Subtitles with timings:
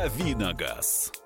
[0.00, 1.19] «Давиногаз».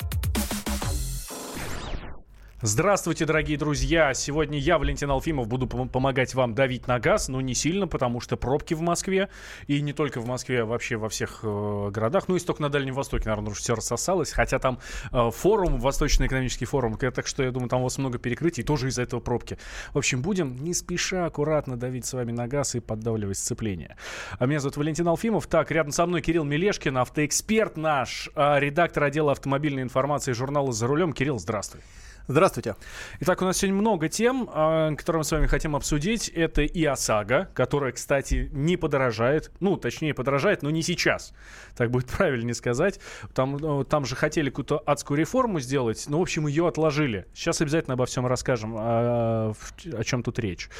[2.66, 4.14] Здравствуйте, дорогие друзья!
[4.14, 8.20] Сегодня я, Валентин Алфимов, буду пом- помогать вам давить на газ, но не сильно, потому
[8.20, 9.29] что пробки в Москве,
[9.66, 12.70] и не только в Москве, а вообще во всех э, городах, ну и только на
[12.70, 14.79] Дальнем Востоке, наверное, уже все рассосалось, хотя там
[15.12, 18.88] э, форум, Восточный экономический форум, так что я думаю, там у вас много перекрытий, тоже
[18.88, 19.58] из-за этого пробки.
[19.92, 23.98] В общем, будем не спеша, аккуратно давить с вами на газ и поддавливать сцепление.
[24.38, 25.46] А меня зовут Валентин Алфимов.
[25.48, 30.86] Так, рядом со мной Кирилл Мелешкин, автоэксперт наш, э, редактор отдела автомобильной информации журнала «За
[30.86, 31.12] рулем».
[31.12, 31.82] Кирилл, здравствуй.
[32.27, 32.77] Здравствуйте.
[33.20, 36.28] Итак, у нас сегодня много тем, а, которые мы с вами хотим обсудить.
[36.30, 39.50] Это и ОСАГО, которая, кстати, не подорожает.
[39.60, 41.34] Ну, точнее, подорожает, но не сейчас.
[41.77, 42.98] Так будет правильнее сказать.
[43.34, 47.27] Там, ну, там же хотели какую-то адскую реформу сделать, но, в общем, ее отложили.
[47.34, 49.52] Сейчас обязательно обо всем расскажем, о, а,
[49.92, 50.70] о чем тут речь.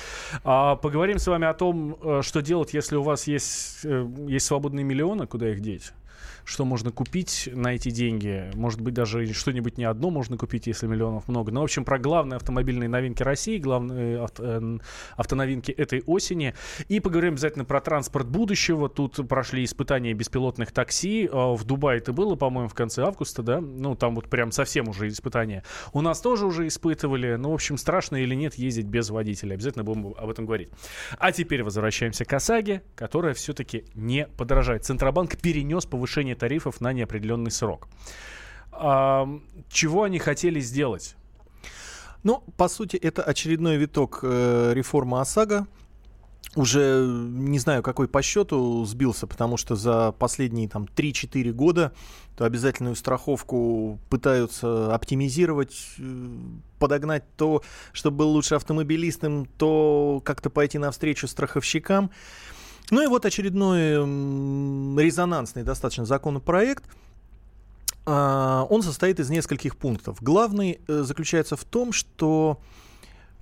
[0.45, 4.46] А, поговорим с вами о том, э, что делать, если у вас есть, э, есть
[4.46, 5.92] свободные миллионы, куда их деть
[6.44, 8.50] что можно купить на эти деньги.
[8.54, 11.52] Может быть, даже что-нибудь не одно можно купить, если миллионов много.
[11.52, 14.78] Но, в общем, про главные автомобильные новинки России, главные авто, э,
[15.16, 16.54] автоновинки этой осени.
[16.88, 18.88] И поговорим обязательно про транспорт будущего.
[18.88, 21.28] Тут прошли испытания беспилотных такси.
[21.30, 23.60] Э, в Дубае это было, по-моему, в конце августа, да?
[23.60, 25.64] Ну, там вот прям совсем уже испытания.
[25.92, 27.36] У нас тоже уже испытывали.
[27.36, 29.54] Ну, в общем, страшно или нет ездить без водителя.
[29.54, 30.68] Обязательно будем об этом говорить.
[31.18, 34.84] А теперь возвращаемся к ОСАГе, которая все-таки не подорожает.
[34.84, 37.88] Центробанк перенес повышение повышение тарифов на неопределенный срок.
[38.73, 39.29] А,
[39.68, 41.16] чего они хотели сделать?
[42.23, 45.66] Ну, по сути, это очередной виток э, реформы ОСАГО.
[46.57, 51.93] Уже не знаю, какой по счету сбился, потому что за последние там 3-4 года
[52.37, 56.29] то обязательную страховку пытаются оптимизировать, э,
[56.79, 62.10] подогнать то, чтобы был лучше автомобилистам, то как-то пойти навстречу страховщикам.
[62.90, 63.96] Ну и вот очередной
[65.03, 66.84] резонансный достаточно законопроект.
[68.06, 70.22] А, он состоит из нескольких пунктов.
[70.22, 72.60] Главный э, заключается в том, что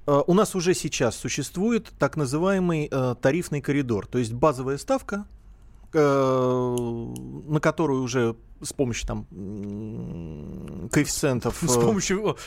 [0.06, 5.26] э, у нас уже сейчас существует так называемый э, тарифный коридор, то есть базовая ставка,
[5.94, 9.26] на которую уже с помощью там
[10.90, 11.58] коэффициентов...
[11.60, 12.38] С помощью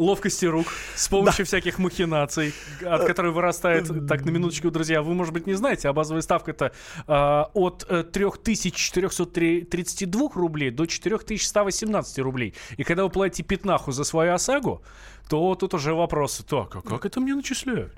[0.00, 1.48] ловкости рук с помощью да.
[1.48, 5.92] всяких махинаций, от которой вырастает, так, на минуточку, друзья, вы, может быть, не знаете, а
[5.92, 6.72] базовая ставка это
[7.06, 12.54] э, от 3432 рублей до 4118 рублей.
[12.78, 14.80] И когда вы платите пятнаху за свою ОСАГО,
[15.28, 17.92] то тут уже вопросы, так, а как это мне начисляют?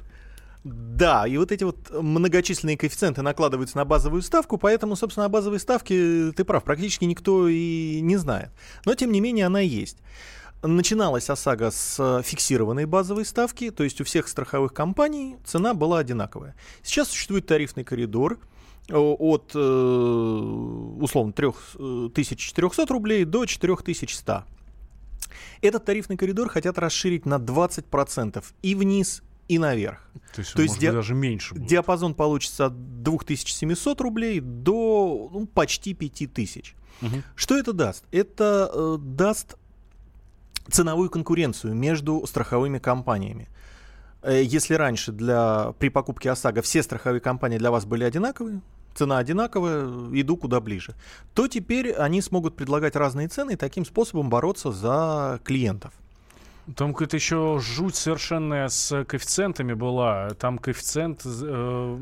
[0.65, 5.59] Да, и вот эти вот многочисленные коэффициенты накладываются на базовую ставку, поэтому, собственно, о базовой
[5.59, 8.51] ставке, ты прав, практически никто и не знает.
[8.85, 9.99] Но, тем не менее, она есть.
[10.63, 15.99] Начиналась ОСАГО с э, фиксированной базовой ставки, то есть у всех страховых компаний цена была
[15.99, 16.55] одинаковая.
[16.83, 18.39] Сейчас существует тарифный коридор
[18.89, 24.45] э, от э, условно 3400 рублей до 4100.
[25.63, 30.09] Этот тарифный коридор хотят расширить на 20% и вниз, и наверх.
[30.35, 31.67] То есть, То есть ди- даже меньше будет.
[31.67, 36.75] диапазон получится от 2700 рублей до ну, почти 5000.
[37.03, 37.11] Угу.
[37.35, 38.05] Что это даст?
[38.13, 39.57] Это э, даст
[40.71, 43.49] ценовую конкуренцию между страховыми компаниями.
[44.23, 48.61] Э, если раньше для, при покупке ОСАГО все страховые компании для вас были одинаковые,
[48.95, 50.95] цена одинаковая, иду куда ближе,
[51.35, 55.93] то теперь они смогут предлагать разные цены и таким способом бороться за клиентов.
[56.77, 60.31] Там какая-то еще жуть совершенная с коэффициентами была.
[60.31, 61.99] Там коэффициент э,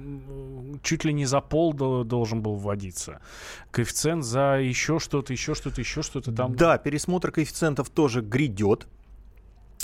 [0.83, 3.21] чуть ли не за пол должен был вводиться.
[3.71, 6.55] Коэффициент за еще что-то, еще что-то, еще что-то там.
[6.57, 8.87] Да, пересмотр коэффициентов тоже грядет.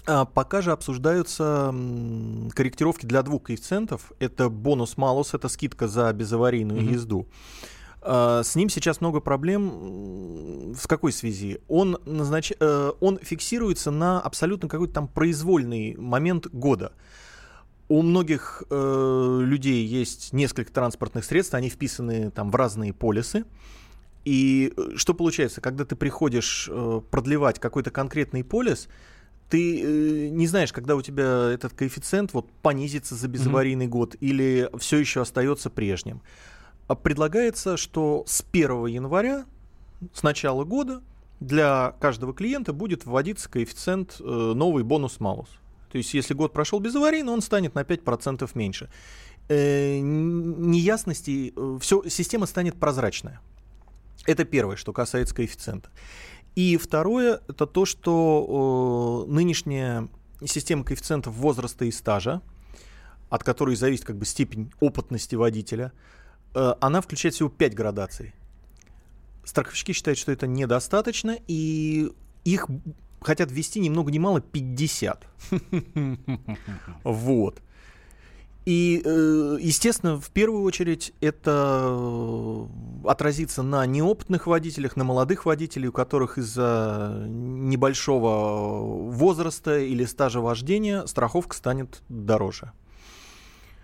[0.07, 1.75] А пока же обсуждаются
[2.55, 4.13] корректировки для двух коэффициентов.
[4.19, 6.93] Это бонус-малус, это скидка за безаварийную mm-hmm.
[6.93, 7.27] езду.
[8.07, 10.73] А, с ним сейчас много проблем.
[10.73, 11.61] В какой связи?
[11.69, 12.53] Он, назнач...
[12.61, 16.93] Э, он фиксируется на абсолютно какой-то там произвольный момент года.
[17.89, 23.45] У многих э, людей есть несколько транспортных средств, они вписаны там в разные полисы.
[24.25, 28.89] И э, что получается, когда ты приходишь э, продлевать какой-то конкретный полис,
[29.49, 33.89] ты э, не знаешь, когда у тебя этот коэффициент вот понизится за безаварийный mm-hmm.
[33.89, 36.23] год или все еще остается прежним.
[36.89, 39.47] А предлагается, что с 1 января,
[40.13, 41.03] с начала года,
[41.41, 45.49] для каждого клиента будет вводиться коэффициент э, новый бонус-малус.
[45.91, 48.89] То есть, если год прошел без аварийно, он станет на 5% меньше.
[49.49, 53.41] Э, неясностей, э, все, система станет прозрачная.
[54.27, 55.91] Это первое, что касается коэффициента.
[56.57, 60.09] И второе, это то, что э, нынешняя
[60.45, 62.41] система коэффициентов возраста и стажа,
[63.29, 65.93] от которой зависит как бы степень опытности водителя,
[66.81, 68.35] она включает всего 5 градаций.
[69.45, 72.11] страховщики считают, что это недостаточно, и
[72.45, 72.67] их
[73.21, 75.27] хотят ввести ни много ни мало 50.
[77.05, 77.61] Вот.
[78.65, 82.67] И, э, естественно, в первую очередь это
[83.05, 91.07] отразится на неопытных водителях, на молодых водителей, у которых из-за небольшого возраста или стажа вождения
[91.07, 92.73] страховка станет дороже.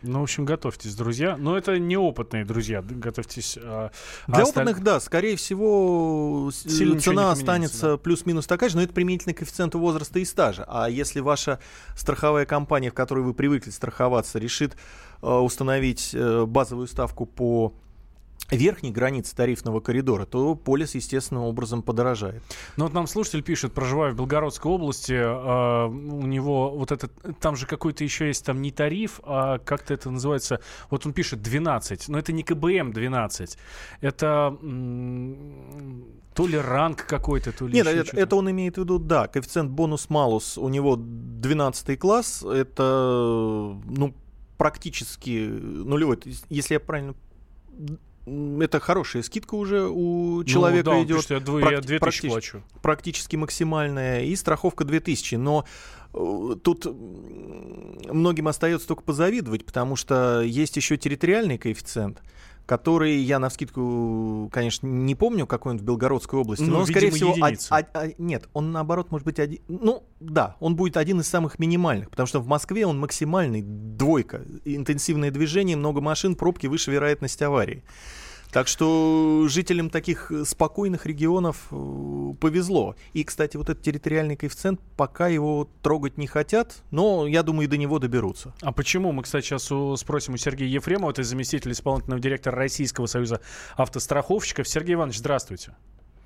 [0.02, 1.36] Ну, в общем, готовьтесь, друзья.
[1.36, 3.58] Но это неопытные друзья, готовьтесь.
[3.60, 3.90] А,
[4.26, 4.64] Для осталь...
[4.64, 7.96] опытных, да, скорее всего, Сильно цена останется да.
[7.98, 10.64] плюс-минус такая же, но это применительно к коэффициенту возраста и стажа.
[10.66, 11.60] А если ваша
[11.96, 14.76] страховая компания, в которой вы привыкли страховаться, решит
[15.22, 17.74] э, установить э, базовую ставку по
[18.56, 22.42] верхней границы тарифного коридора, то полис естественным образом подорожает.
[22.76, 27.56] Ну вот нам слушатель пишет, проживая в Белгородской области, э, у него вот этот, там
[27.56, 30.60] же какой-то еще есть там не тариф, а как-то это называется,
[30.90, 33.58] вот он пишет 12, но это не КБМ 12,
[34.00, 38.98] это м- то ли ранг какой-то, то ли Нет, это, это он имеет в виду,
[38.98, 44.14] да, коэффициент бонус-малус, у него 12 класс, это, ну,
[44.56, 47.14] практически нулевой, если я правильно
[48.26, 51.16] это хорошая скидка уже у ну человека ну, да, идет.
[51.18, 52.62] Пишет, я 2, практи- 2000 практи- плачу.
[52.82, 54.22] Практически максимальная.
[54.22, 55.34] И страховка 2000.
[55.36, 55.64] Но
[56.14, 62.22] э, тут многим остается только позавидовать, потому что есть еще территориальный коэффициент
[62.66, 66.86] который я на скидку, конечно, не помню, какой он в Белгородской области, ну, но он,
[66.86, 70.96] скорее всего, а, а, а, нет, он наоборот может быть один, ну да, он будет
[70.96, 76.34] один из самых минимальных, потому что в Москве он максимальный, двойка, интенсивное движение, много машин,
[76.36, 77.84] пробки, выше вероятность аварии.
[78.52, 82.96] Так что жителям таких э, спокойных регионов э, повезло.
[83.14, 87.70] И, кстати, вот этот территориальный коэффициент, пока его трогать не хотят, но, я думаю, и
[87.70, 88.52] до него доберутся.
[88.60, 89.10] А почему?
[89.12, 93.40] Мы, кстати, сейчас спросим у Сергея Ефремова, это заместитель исполнительного директора Российского союза
[93.76, 94.68] автостраховщиков.
[94.68, 95.74] Сергей Иванович, здравствуйте.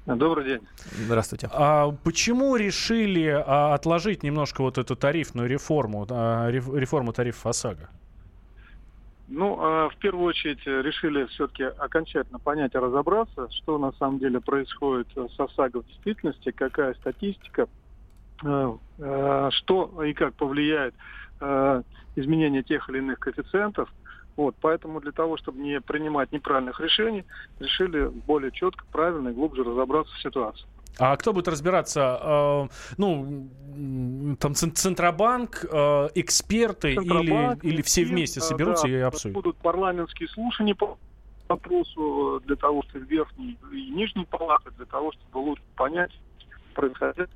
[0.07, 0.61] Добрый день.
[1.07, 1.49] Здравствуйте.
[1.53, 7.89] А почему решили а, отложить немножко вот эту тарифную реформу, а, реформу тарифов ОСАГО?
[9.29, 14.21] Ну, а в первую очередь э, решили все-таки окончательно понять и разобраться, что на самом
[14.21, 17.67] деле происходит с ОСАГО в действительности, какая статистика,
[18.45, 20.95] э, э, что и как повлияет
[22.15, 23.93] изменение тех или иных коэффициентов.
[24.37, 27.27] Вот, поэтому для того, чтобы не принимать неправильных решений,
[27.61, 30.67] решили более четко, правильно и глубже разобраться в ситуации.
[30.99, 32.19] А кто будет разбираться?
[32.23, 39.35] Э, ну, там Центробанк, э, эксперты Центробанк, или, или все вместе соберутся да, и обсудят?
[39.35, 40.97] Будут парламентские слушания по
[41.49, 46.13] вопросу для того, чтобы верхней и нижней палаты, для того, чтобы лучше понять
[46.75, 47.29] происходящее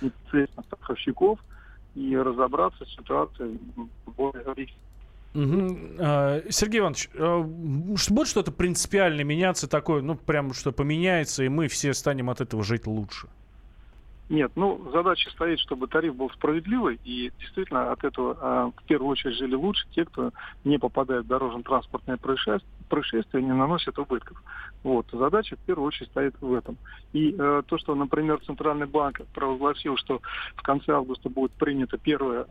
[0.00, 1.38] непосредственно страховщиков
[1.94, 3.58] и разобраться с ситуацией
[4.06, 4.68] более.
[5.34, 5.78] Угу.
[6.50, 11.94] Сергей Иванович, а, будет что-то принципиально меняться такое, ну, прям что поменяется, и мы все
[11.94, 13.28] станем от этого жить лучше?
[14.32, 19.10] Нет, ну, задача стоит, чтобы тариф был справедливый, и действительно от этого э, в первую
[19.10, 20.30] очередь жили лучше те, кто
[20.64, 24.42] не попадает в дорожно-транспортное происшествие, не наносит убытков.
[24.84, 26.78] Вот, задача в первую очередь стоит в этом.
[27.12, 30.22] И э, то, что, например, Центральный банк провозгласил, что
[30.56, 32.46] в конце августа будет принято первое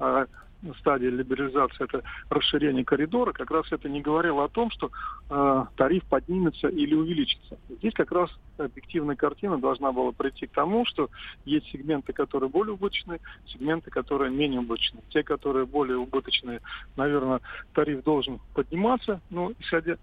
[0.79, 4.91] стадия либерализации, это расширение коридора, как раз это не говорило о том, что
[5.29, 7.57] э, тариф поднимется или увеличится.
[7.69, 11.09] Здесь как раз объективная картина должна была прийти к тому, что
[11.45, 15.03] есть сегменты, которые более убыточные, сегменты, которые менее убыточные.
[15.09, 16.61] Те, которые более убыточные,
[16.95, 17.41] наверное,
[17.73, 19.97] тариф должен подниматься, но исходя,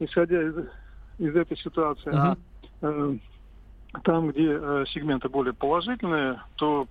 [0.00, 0.54] исходя из,
[1.18, 2.10] из этой ситуации.
[2.10, 2.36] Uh-huh.
[2.82, 3.16] А э,
[4.04, 6.86] там, где э, сегменты более положительные, то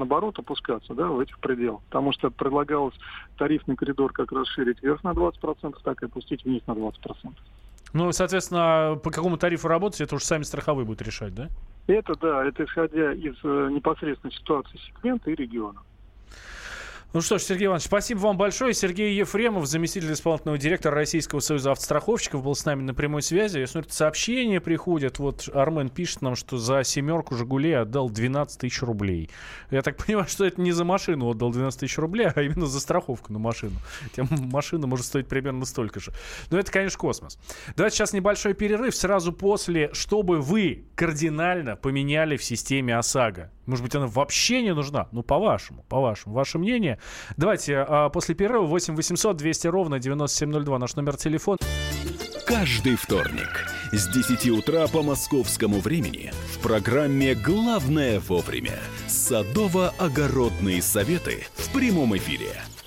[0.00, 1.80] наоборот, опускаться да, в этих пределах.
[1.84, 2.94] Потому что предлагалось
[3.36, 6.92] тарифный коридор как расширить вверх на 20%, так и опустить вниз на 20%.
[7.92, 11.48] Ну, соответственно, по какому тарифу работать, это уже сами страховые будут решать, да?
[11.86, 15.80] Это да, это исходя из э, непосредственной ситуации сегмента и региона.
[17.12, 18.72] Ну что ж, Сергей Иванович, спасибо вам большое.
[18.72, 23.58] Сергей Ефремов, заместитель исполнительного директора Российского союза автостраховщиков, был с нами на прямой связи.
[23.58, 25.18] Я смотрю, сообщения приходят.
[25.18, 29.28] Вот Армен пишет нам, что за семерку «Жигулей» отдал 12 тысяч рублей.
[29.72, 32.78] Я так понимаю, что это не за машину отдал 12 тысяч рублей, а именно за
[32.78, 33.74] страховку на машину.
[34.14, 36.12] Тем машина может стоить примерно столько же.
[36.52, 37.40] Но это, конечно, космос.
[37.74, 38.94] Давайте сейчас небольшой перерыв.
[38.94, 43.50] Сразу после, чтобы вы кардинально поменяли в системе ОСАГО.
[43.70, 45.08] Может быть, она вообще не нужна?
[45.12, 46.34] Ну, по-вашему, по-вашему.
[46.34, 46.98] Ваше мнение?
[47.36, 51.58] Давайте а, после перерыва 8 800 200 ровно 9702 наш номер телефона.
[52.46, 61.72] Каждый вторник с 10 утра по московскому времени в программе «Главное вовремя» садово-огородные советы в
[61.72, 62.50] прямом эфире.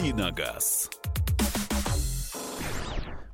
[0.00, 0.88] Давиногаз.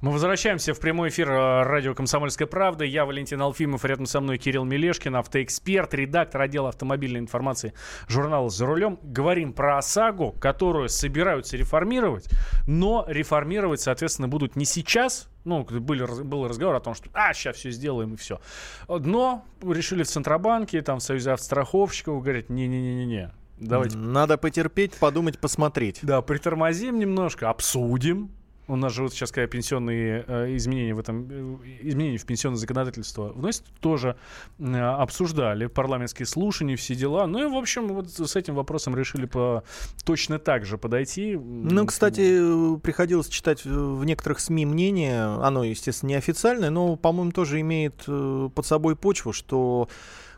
[0.00, 2.85] Мы возвращаемся в прямой эфир э, радио «Комсомольская правда».
[2.85, 7.73] Я Валентин Алфимов, рядом со мной Кирилл Мелешкин, автоэксперт, редактор отдела автомобильной информации
[8.08, 8.99] журнала «За рулем».
[9.04, 12.28] Говорим про ОСАГО, которую собираются реформировать,
[12.66, 17.58] но реформировать, соответственно, будут не сейчас, ну, были, был разговор о том, что а, сейчас
[17.58, 18.40] все сделаем и все.
[18.88, 23.96] Но решили в Центробанке, там в Союзе автостраховщиков, говорят, не-не-не-не, Давайте.
[23.96, 26.00] Надо потерпеть, подумать, посмотреть.
[26.02, 28.30] Да, притормозим немножко, обсудим,
[28.68, 32.58] у нас же вот сейчас какая пенсионные э, изменения в этом э, изменения в пенсионное
[32.58, 34.16] законодательство вносят, тоже
[34.58, 37.26] э, обсуждали парламентские слушания, все дела.
[37.26, 39.62] Ну и, в общем, вот с этим вопросом решили по,
[40.04, 41.36] точно так же подойти.
[41.36, 48.02] Ну, кстати, приходилось читать в некоторых СМИ мнение, оно, естественно, неофициальное, но, по-моему, тоже имеет
[48.08, 49.88] э, под собой почву, что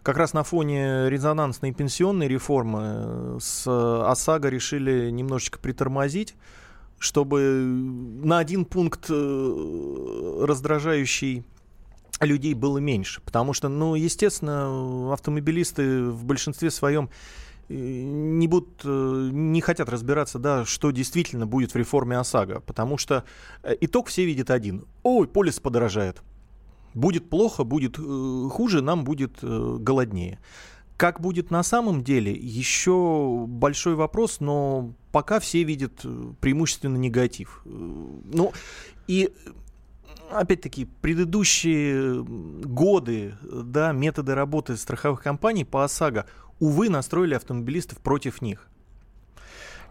[0.02, 6.35] как раз на фоне резонансной пенсионной реформы э, с ОСАГО решили немножечко притормозить
[6.99, 11.45] чтобы на один пункт э, раздражающий
[12.21, 13.21] людей было меньше.
[13.21, 17.11] Потому что, ну, естественно, автомобилисты в большинстве своем
[17.69, 22.99] э, не будут, э, не хотят разбираться, да, что действительно будет в реформе ОСАГО, потому
[22.99, 23.25] что
[23.81, 24.87] итог все видят один.
[25.05, 26.23] Ой, полис подорожает.
[26.99, 30.38] Будет плохо, будет хуже, нам будет голоднее.
[30.99, 37.62] Как будет на самом деле, еще большой вопрос, но пока все видят э, преимущественно негатив.
[37.64, 38.52] Э, ну,
[39.07, 39.33] и
[40.33, 46.26] опять-таки, предыдущие годы, да, методы работы страховых компаний по ОСАГО,
[46.59, 48.67] увы, настроили автомобилистов против них.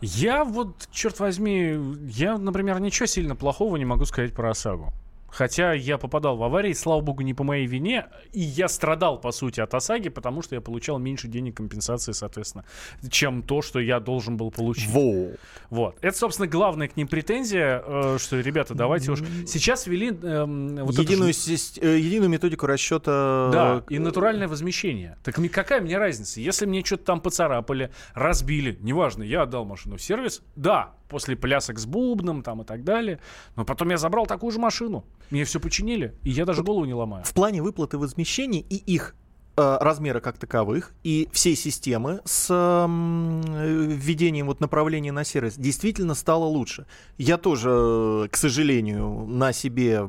[0.01, 4.91] Я вот, черт возьми, я, например, ничего сильно плохого не могу сказать про ОСАГО.
[5.29, 8.07] Хотя я попадал в аварии, слава богу, не по моей вине.
[8.31, 12.65] И я страдал, по сути, от ОСАГИ, потому что я получал меньше денег компенсации, соответственно,
[13.09, 14.89] чем то, что я должен был получить.
[14.89, 15.31] Во.
[15.69, 15.97] Вот.
[16.01, 19.19] Это, собственно, главная к ним претензия, э, что, ребята, давайте уж...
[19.45, 20.11] Сейчас ввели...
[20.11, 21.85] Э, вот единую, эту...
[21.85, 23.49] Э, единую методику расчета...
[23.51, 25.17] Да, и натуральное возмещение.
[25.23, 26.39] Так какая мне разница?
[26.39, 31.79] Если мне что-то там поцарапали, разбили, неважно, я отдал машину в сервис, да, после плясок
[31.79, 33.19] с бубном там и так далее.
[33.55, 35.05] Но потом я забрал такую же машину.
[35.29, 37.23] Мне все починили, и я даже голову не ломаю.
[37.25, 39.15] В плане выплаты возмещений и их
[39.57, 46.15] э, размера как таковых и всей системы с э, введением вот направления на сервис действительно
[46.15, 46.85] стало лучше.
[47.17, 50.07] Я тоже, к сожалению, на себе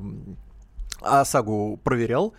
[1.00, 2.34] ОСАГО проверял,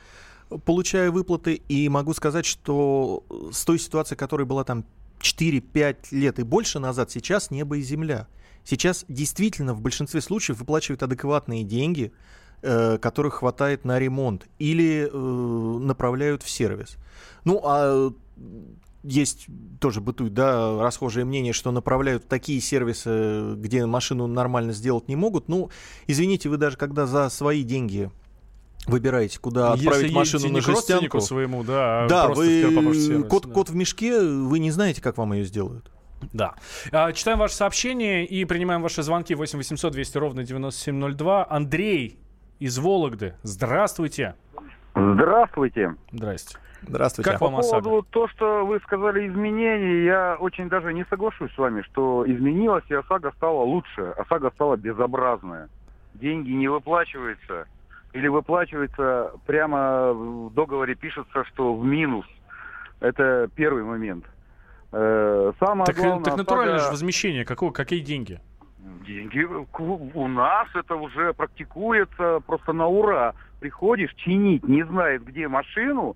[0.66, 4.86] получая выплаты, и могу сказать, что с той ситуацией, которая была там
[5.20, 8.28] 4-5 лет и больше назад, сейчас небо и земля.
[8.64, 15.80] Сейчас действительно в большинстве случаев выплачивают адекватные деньги, э, которых хватает на ремонт, или э,
[15.80, 16.98] направляют в сервис.
[17.46, 18.12] Ну, а
[19.04, 19.48] есть
[19.80, 25.16] тоже бытует, да, расхожее мнение, что направляют в такие сервисы, где машину нормально сделать не
[25.16, 25.48] могут.
[25.48, 25.70] Ну,
[26.08, 28.12] извините, вы даже когда за свои деньги
[28.88, 31.22] выбираете, куда Если отправить машину на жестянку.
[31.22, 33.54] своему, да, а да, вы код, да.
[33.54, 35.92] код в мешке, вы не знаете, как вам ее сделают.
[36.34, 36.56] Да.
[36.92, 41.48] А, читаем ваши сообщения и принимаем ваши звонки 8 800 200 ровно 9702.
[41.50, 42.20] Андрей
[42.60, 43.36] из Вологды.
[43.44, 44.36] Здравствуйте.
[44.96, 45.96] Здравствуйте.
[46.12, 46.58] Здрасте.
[46.82, 47.32] Здравствуйте.
[47.32, 51.58] Как По вам поводу то, что вы сказали изменения, я очень даже не соглашусь с
[51.58, 54.14] вами, что изменилось и ОСАГО стала лучше.
[54.18, 55.70] ОСАГО стала безобразная.
[56.14, 57.66] Деньги не выплачиваются.
[58.14, 62.26] Или выплачивается прямо в договоре пишется, что в минус.
[63.00, 64.26] Это первый момент.
[64.92, 66.86] Э, самое так, главное, так натуральное ОСАГО...
[66.86, 67.46] же возмещение.
[67.46, 68.40] Какого, какие деньги?
[69.10, 73.34] Деньги у нас это уже практикуется просто на ура.
[73.60, 76.16] Приходишь чинить, не знает где машину,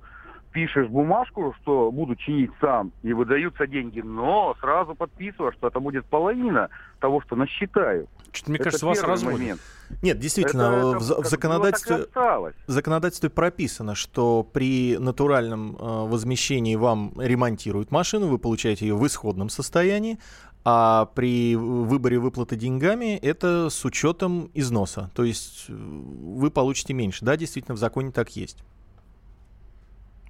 [0.52, 6.06] пишешь бумажку, что буду чинить сам, и выдаются деньги, но сразу подписываешь, что это будет
[6.06, 6.70] половина
[7.00, 8.08] того, что насчитаю.
[8.32, 9.40] Что-то, мне это кажется, вас разводит.
[9.40, 9.62] Момент.
[10.04, 16.76] Нет, действительно, это, в, это, в, законодательстве, в законодательстве прописано, что при натуральном э, возмещении
[16.76, 20.20] вам ремонтируют машину, вы получаете ее в исходном состоянии,
[20.66, 25.12] а при выборе выплаты деньгами это с учетом износа.
[25.14, 27.26] То есть э, вы получите меньше.
[27.26, 28.64] Да, действительно, в законе так есть.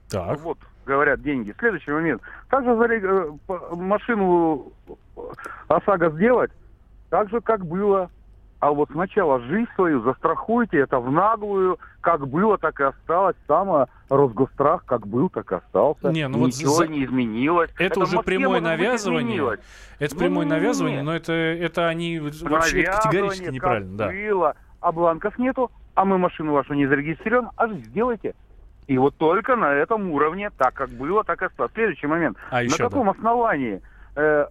[0.10, 0.40] Так.
[0.40, 1.54] Вот, говорят, деньги.
[1.60, 2.22] Следующий момент.
[2.50, 5.22] Также заре- э, машину э,
[5.68, 6.52] ОСАГО сделать,
[7.10, 8.10] так же, как было.
[8.64, 13.36] А вот сначала жизнь свою застрахуйте, это в наглую, как было, так и осталось.
[13.46, 16.14] Само Росгострах как был, так и остался.
[16.14, 17.70] Не, ну вот Ничего за- не изменилось.
[17.78, 19.58] Это, в уже прямое быть, навязывание.
[20.00, 21.04] Это Ну, прямое не, навязывание, не.
[21.04, 23.98] но это, это они вообще это категорически неправильно.
[23.98, 24.08] Да.
[24.08, 28.34] было, а бланков нету, а мы машину вашу не зарегистрирован, аж сделайте.
[28.88, 31.74] И вот только на этом уровне, так как было, так и осталось.
[31.74, 32.38] Следующий момент.
[32.50, 33.82] А на еще каком основании
[34.16, 34.46] э,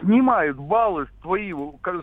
[0.00, 1.52] снимают баллы твои,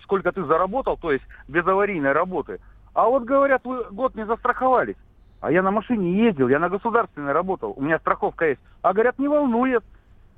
[0.03, 2.59] сколько ты заработал, то есть без аварийной работы.
[2.93, 4.95] А вот говорят, вы год не застраховались.
[5.41, 8.61] А я на машине ездил, я на государственной работал, у меня страховка есть.
[8.81, 9.83] А говорят, не волнует,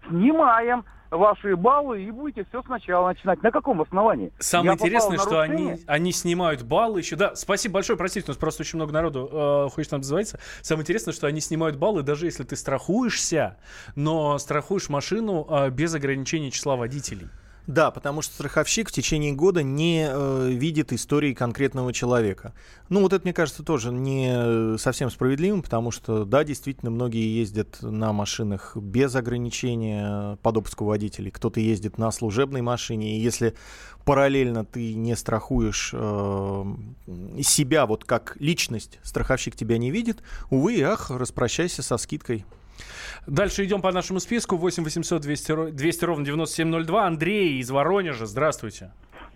[0.07, 0.83] снимаем
[1.15, 3.41] ваши баллы и будете все сначала начинать.
[3.43, 4.31] На каком основании?
[4.39, 7.15] Самое Я интересное, что они, они снимают баллы еще.
[7.15, 10.39] Да, спасибо большое, простите, у нас просто очень много народу э, хочет нам дозвониться.
[10.61, 13.57] Самое интересное, что они снимают баллы, даже если ты страхуешься,
[13.95, 17.27] но страхуешь машину э, без ограничения числа водителей.
[17.67, 22.53] Да, потому что страховщик в течение года не э, видит истории конкретного человека.
[22.89, 27.39] Ну, вот это, мне кажется, тоже не э, совсем справедливым, потому что, да, действительно, многие
[27.39, 31.31] ездят на машинах без ограничения по допуску водителей.
[31.31, 33.55] Кто-то ездит на служебной машине, и если
[34.05, 36.65] параллельно ты не страхуешь э,
[37.41, 42.45] себя вот как личность, страховщик тебя не видит, увы и ах, распрощайся со скидкой.
[43.27, 44.55] Дальше идем по нашему списку.
[44.57, 47.05] 8 800 200, ро- 200 ровно 9702.
[47.07, 48.25] Андрей из Воронежа.
[48.25, 48.91] Здравствуйте.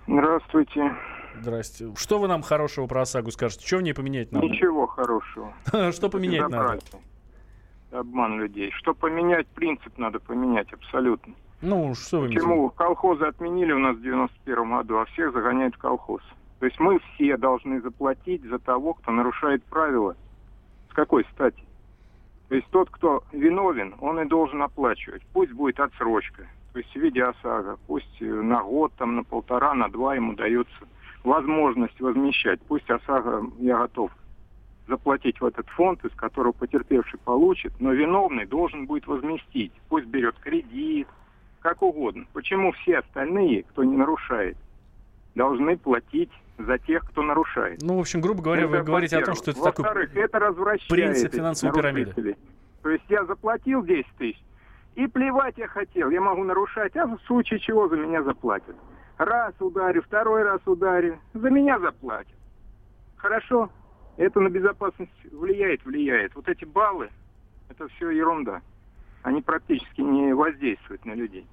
[0.07, 0.95] Здравствуйте.
[1.41, 1.93] Здрасте.
[1.95, 3.65] Что вы нам хорошего про ОСАГО скажете?
[3.65, 4.45] Что в ней поменять надо?
[4.45, 5.53] Ничего хорошего.
[5.91, 6.79] Что поменять надо?
[7.91, 8.71] Обман людей.
[8.71, 11.33] Что поменять, принцип надо поменять абсолютно.
[11.61, 12.27] Ну, что вы?
[12.27, 16.21] Почему колхозы отменили у нас в 91 году, а всех загоняют в колхоз?
[16.59, 20.15] То есть мы все должны заплатить за того, кто нарушает правила.
[20.91, 21.61] С какой стати?
[22.49, 25.21] То есть тот, кто виновен, он и должен оплачивать.
[25.33, 27.77] Пусть будет отсрочка, то есть в виде ОСАГО.
[27.85, 30.87] Пусть э, на год, там, на полтора, на два ему дается
[31.23, 32.59] возможность возмещать.
[32.67, 34.11] Пусть ОСАГО, я готов
[34.87, 39.71] заплатить в этот фонд, из которого потерпевший получит, но виновный должен будет возместить.
[39.87, 41.07] Пусть берет кредит,
[41.59, 42.25] как угодно.
[42.33, 44.57] Почему все остальные, кто не нарушает,
[45.39, 47.81] должны платить за тех, кто нарушает?
[47.81, 49.85] Ну, в общем, грубо говоря, вы Это говорите о том, что это такой...
[50.13, 50.53] Это
[50.89, 52.35] принцип финансовой пирамиды.
[52.83, 54.41] То есть я заплатил 10 тысяч,
[54.95, 58.75] и плевать я хотел, я могу нарушать, а в случае чего за меня заплатят.
[59.17, 62.35] Раз ударю, второй раз ударю, за меня заплатят.
[63.15, 63.69] Хорошо,
[64.17, 66.35] это на безопасность влияет, влияет.
[66.35, 67.09] Вот эти баллы,
[67.69, 68.61] это все ерунда.
[69.23, 71.45] Они практически не воздействуют на людей.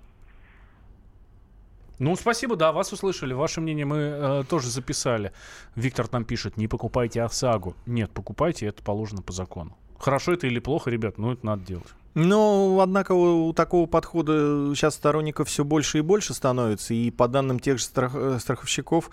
[1.99, 3.33] Ну, спасибо, да, вас услышали.
[3.33, 5.33] Ваше мнение мы э, тоже записали.
[5.75, 7.75] Виктор нам пишет, не покупайте ОСАГО.
[7.87, 9.77] Нет, покупайте, это положено по закону.
[9.99, 11.89] Хорошо это или плохо, ребят, ну это надо делать.
[12.15, 16.95] Но, однако, у такого подхода сейчас сторонников все больше и больше становится.
[16.95, 19.11] И по данным тех же страх- э, страховщиков,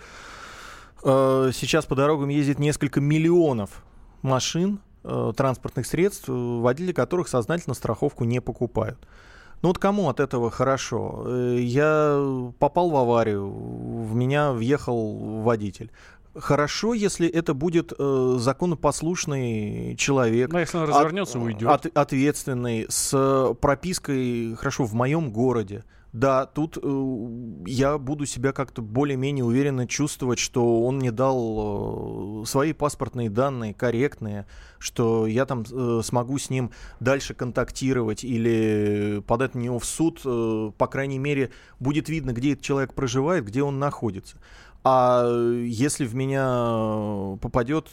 [1.02, 3.82] э, сейчас по дорогам ездит несколько миллионов
[4.22, 8.98] машин, э, транспортных средств, э, водители которых сознательно страховку не покупают.
[9.64, 11.22] Ну вот кому от этого хорошо?
[11.26, 12.22] Э, Я
[12.58, 15.90] попал в аварию, в меня въехал водитель.
[16.34, 21.66] Хорошо, если это будет э, законопослушный человек, Ну, если он от- развернется, уйдет.
[21.70, 25.84] от- ответственный, с пропиской, хорошо, в моем городе.
[26.14, 26.88] Да, тут э,
[27.66, 33.74] я буду себя как-то более-менее уверенно чувствовать, что он мне дал э, свои паспортные данные
[33.74, 34.46] корректные,
[34.78, 40.20] что я там э, смогу с ним дальше контактировать или подать на него в суд.
[40.24, 41.50] э, по крайней мере,
[41.80, 44.36] будет видно, где этот человек проживает, где он находится.
[44.84, 45.26] А
[45.64, 47.88] если в меня э, попадет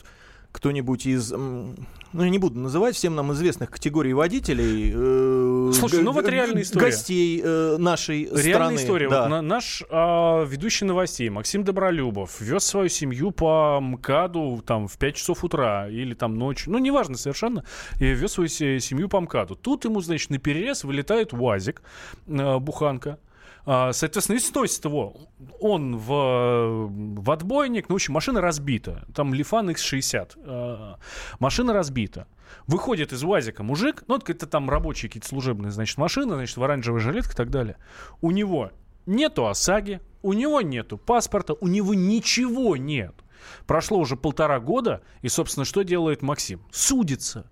[0.52, 1.76] кто-нибудь из, ну
[2.14, 6.86] я не буду называть всем нам известных категорий водителей, э, Слушай, ну вот реальная история.
[6.88, 8.76] гостей э, нашей Реальная страны.
[8.76, 9.10] история.
[9.10, 9.22] да.
[9.22, 14.98] Вот на- наш а, ведущий новостей Максим Добролюбов вез свою семью по МКАДу там в
[14.98, 17.64] 5 часов утра или там ночью, ну неважно совершенно,
[18.00, 19.56] и вез свою се- семью по МКАДу.
[19.56, 21.82] Тут ему, значит, на перерез вылетает УАЗик,
[22.28, 23.20] э, буханка,
[23.64, 25.16] Соответственно, и сносит его.
[25.60, 27.90] Он в, в отбойник.
[27.90, 29.06] Ну, в общем, машина разбита.
[29.14, 30.32] Там Лифан X60.
[30.46, 30.98] А,
[31.40, 32.28] Машина разбита.
[32.68, 34.04] Выходит из УАЗика мужик.
[34.08, 37.78] Ну, это там рабочие какие-то служебные, значит, машины, значит, в оранжевой жилетке и так далее.
[38.22, 38.72] У него
[39.06, 43.16] нету ОСАГИ, у него нету паспорта, у него ничего нет.
[43.66, 46.62] Прошло уже полтора года, и, собственно, что делает Максим?
[46.72, 47.50] Судится.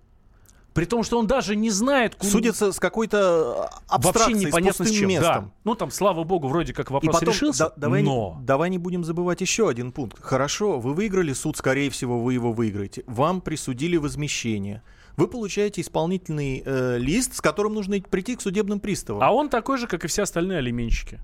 [0.72, 2.30] При том, что он даже не знает, куда...
[2.30, 5.08] Судится с какой-то Вообще абстракцией, непонятно с с чем.
[5.08, 5.44] местом.
[5.46, 5.52] Да.
[5.64, 8.36] Ну, там, слава богу, вроде как И вопрос потом, решился, да- давай, но...
[8.38, 10.18] не, давай не будем забывать еще один пункт.
[10.20, 13.02] Хорошо, вы выиграли суд, скорее всего, вы его выиграете.
[13.06, 14.82] Вам присудили возмещение.
[15.16, 19.22] вы получаете исполнительный э, лист, с которым нужно прийти к судебным приставам.
[19.22, 21.18] А он такой же, как и все остальные алименщики.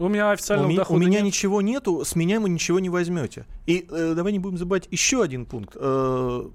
[0.00, 1.26] У меня официального у, дохода у меня нет.
[1.26, 3.46] ничего нету, с меня вы ничего не возьмете.
[3.66, 5.76] И э, давай не будем забывать еще один пункт.
[5.76, 6.48] Э,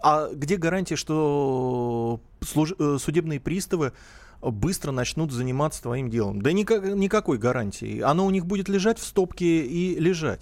[0.00, 3.92] а где гарантия, что служ- э, судебные приставы
[4.40, 6.42] быстро начнут заниматься твоим делом?
[6.42, 8.00] Да никак, никакой гарантии.
[8.00, 10.40] Оно у них будет лежать в стопке и лежать.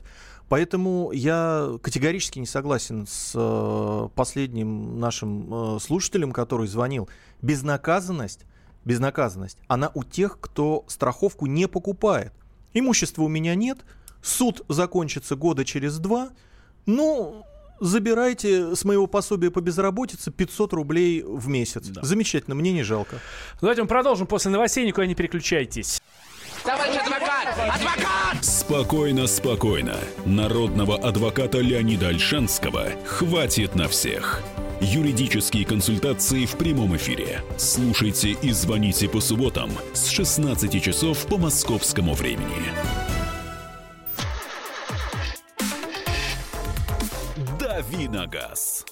[0.49, 7.09] Поэтому я категорически не согласен с э, последним нашим э, слушателем, который звонил.
[7.43, 8.45] Безнаказанность,
[8.85, 12.33] безнаказанность, она у тех, кто страховку не покупает.
[12.75, 13.79] Имущества у меня нет,
[14.23, 16.29] суд закончится года через два,
[16.85, 17.45] ну,
[17.81, 21.87] забирайте с моего пособия по безработице 500 рублей в месяц.
[21.89, 22.03] Да.
[22.03, 23.21] Замечательно, мне не жалко.
[23.61, 26.01] Давайте мы продолжим после новостей, никуда не переключайтесь.
[26.65, 27.49] Товарищ адвокат!
[27.59, 28.45] Адвокат!
[28.45, 29.97] Спокойно, спокойно.
[30.25, 34.43] Народного адвоката Леонида Альшанского хватит на всех.
[34.81, 37.41] Юридические консультации в прямом эфире.
[37.57, 43.06] Слушайте и звоните по субботам с 16 часов по московскому времени.
[47.77, 48.87] Дави на газ.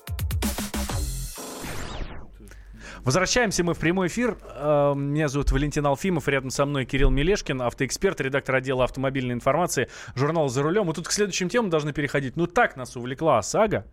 [2.98, 4.36] Возвращаемся мы в прямой эфир.
[4.42, 9.88] Э, Меня зовут Валентин Алфимов, рядом со мной Кирилл Мелешкин, автоэксперт, редактор отдела автомобильной информации,
[10.14, 10.84] журнал «За рулем».
[10.84, 12.36] Мы тут к следующим темам должны переходить.
[12.36, 13.86] Ну так нас увлекла ОСАГО.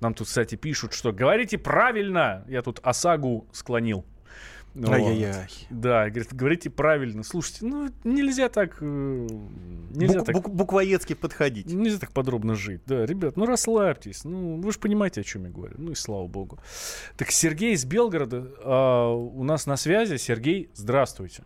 [0.00, 2.44] Нам тут, кстати, пишут, что говорите правильно.
[2.48, 4.04] Я тут ОСАГу склонил.
[4.74, 4.90] Вот.
[4.94, 5.46] Ай-яй-яй.
[5.70, 7.22] Да, говорит, говорите правильно.
[7.22, 8.78] Слушайте, ну нельзя так...
[8.80, 9.28] э,
[9.94, 11.66] Нельзя Бук- так бук- буквоедски подходить.
[11.66, 12.82] Нельзя так подробно жить.
[12.86, 14.24] Да, ребят, ну расслабьтесь.
[14.24, 15.74] Ну, вы же понимаете, о чем я говорю.
[15.78, 16.58] Ну и слава богу.
[17.16, 20.16] Так Сергей из Белгорода а, у нас на связи.
[20.16, 21.44] Сергей, здравствуйте.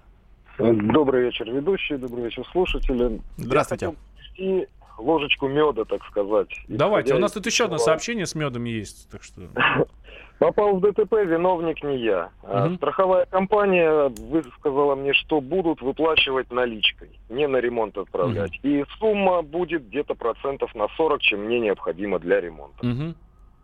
[0.58, 3.20] Добрый вечер, ведущие, добрый вечер, слушатели.
[3.36, 3.86] Здравствуйте.
[3.86, 3.96] Я хотел
[4.36, 6.48] принести ложечку меда, так сказать.
[6.66, 9.08] Давайте, у нас тут еще одно сообщение с медом есть.
[9.10, 9.42] Так что.
[10.38, 12.30] Попал в ДТП, виновник не я.
[12.42, 12.76] Мгм.
[12.76, 18.58] Страховая компания высказала мне, что будут выплачивать наличкой, не на ремонт отправлять.
[18.62, 22.86] И сумма будет где-то процентов на 40, чем мне необходимо для ремонта.
[22.86, 23.16] Мгм.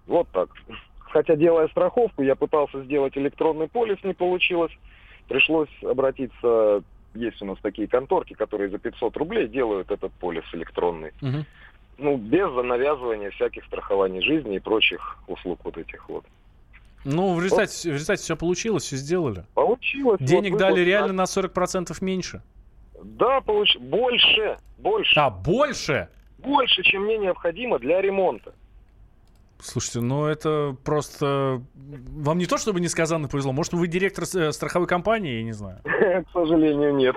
[0.07, 0.49] Вот так.
[0.99, 4.73] Хотя, делая страховку, я пытался сделать электронный полис, не получилось.
[5.29, 6.83] Пришлось обратиться,
[7.15, 11.13] есть у нас такие конторки, которые за 500 рублей делают этот полис электронный.
[11.21, 11.45] Мгм.
[11.99, 16.25] Ну, без навязывания всяких страхований жизни и прочих услуг вот этих вот.
[17.05, 19.45] Ну, в результате, в результате все получилось, все сделали.
[19.55, 20.19] Получилось.
[20.21, 22.43] Денег вот дали выплат- реально на 40% меньше.
[23.03, 23.77] Да, получ...
[23.79, 26.09] больше, больше, А, больше?
[26.39, 28.53] больше, чем мне необходимо для ремонта.
[29.61, 31.63] Слушайте, ну это просто...
[31.75, 33.53] Вам не то, чтобы несказанно повезло.
[33.53, 35.81] Может, вы директор страховой компании, я не знаю.
[35.85, 37.17] К сожалению, нет.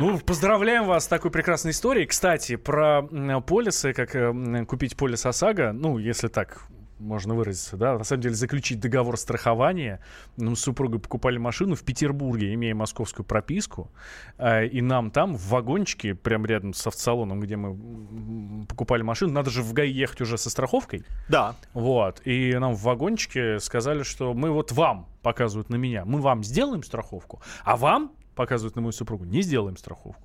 [0.00, 2.06] Ну, поздравляем вас с такой прекрасной историей.
[2.06, 3.02] Кстати, про
[3.46, 6.62] полисы, как э, купить полис ОСАГО, ну, если так
[7.00, 10.00] можно выразиться, да, на самом деле заключить договор страхования.
[10.36, 13.90] Ну, с супругой покупали машину в Петербурге, имея московскую прописку,
[14.38, 19.50] э, и нам там в вагончике, прям рядом с автосалоном, где мы покупали машину, надо
[19.50, 21.56] же в ГАИ ехать уже со страховкой, Да.
[21.72, 26.44] вот, и нам в вагончике сказали, что мы вот вам, показывают на меня, мы вам
[26.44, 30.22] сделаем страховку, а вам, показывают на мою супругу, не сделаем страховку.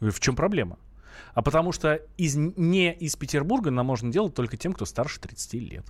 [0.00, 0.78] Говорю, в чем проблема?
[1.34, 5.54] А потому что из, не из Петербурга нам можно делать только тем, кто старше 30
[5.54, 5.84] лет.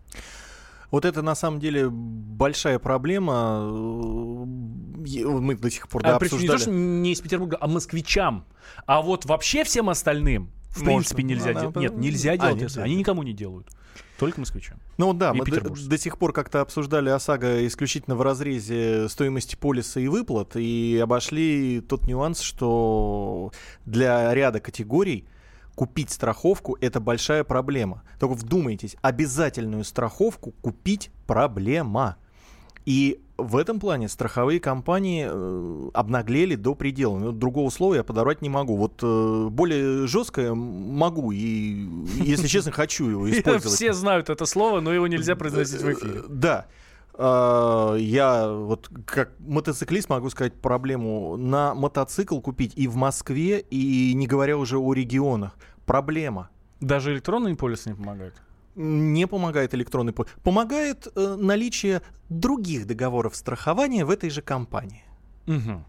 [0.91, 3.63] Вот это на самом деле большая проблема.
[3.71, 6.77] Мы до сих пор да, а причем не то, обсуждали.
[6.77, 8.45] что не из Петербурга, а москвичам.
[8.87, 10.87] А вот вообще всем остальным в Можно.
[10.95, 11.77] принципе нельзя Она- делать.
[11.77, 12.63] Нет, нельзя А, делать.
[12.63, 12.83] это.
[12.83, 13.69] Они никому не делают.
[14.19, 14.79] Только москвичам.
[14.99, 19.57] Ну да, И мы до, до сих пор как-то обсуждали ОСАГО исключительно в разрезе стоимости
[19.57, 23.53] полиса и выплат, и обошли тот нюанс, что
[23.87, 25.27] для ряда категорий
[25.75, 28.03] купить страховку– это большая проблема.
[28.19, 32.17] Только вдумайтесь, обязательную страховку купить– проблема.
[32.91, 37.17] И в этом плане страховые компании э, обнаглели до предела.
[37.19, 38.77] Ну, другого слова я подобрать не могу.
[38.77, 43.77] Вот э, более жесткое могу и, если честно, хочу его использовать.
[43.77, 46.19] Все знают это слово, но его нельзя произносить в эфире.
[46.19, 46.67] Э, Да.
[47.17, 51.37] Я вот как мотоциклист могу сказать проблему.
[51.37, 55.53] На мотоцикл купить и в Москве, и не говоря уже о регионах.
[55.87, 56.51] Проблема.
[56.81, 58.35] Даже электронный полис не помогает.
[58.77, 60.31] Не помогает электронный полис.
[60.43, 65.05] Помогает э, наличие других договоров страхования в этой же компании.
[65.47, 65.85] Мгм.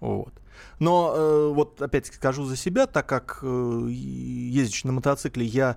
[0.00, 0.34] Вот.
[0.78, 5.76] Но э, вот опять скажу за себя, так как э, ездящий на мотоцикле, я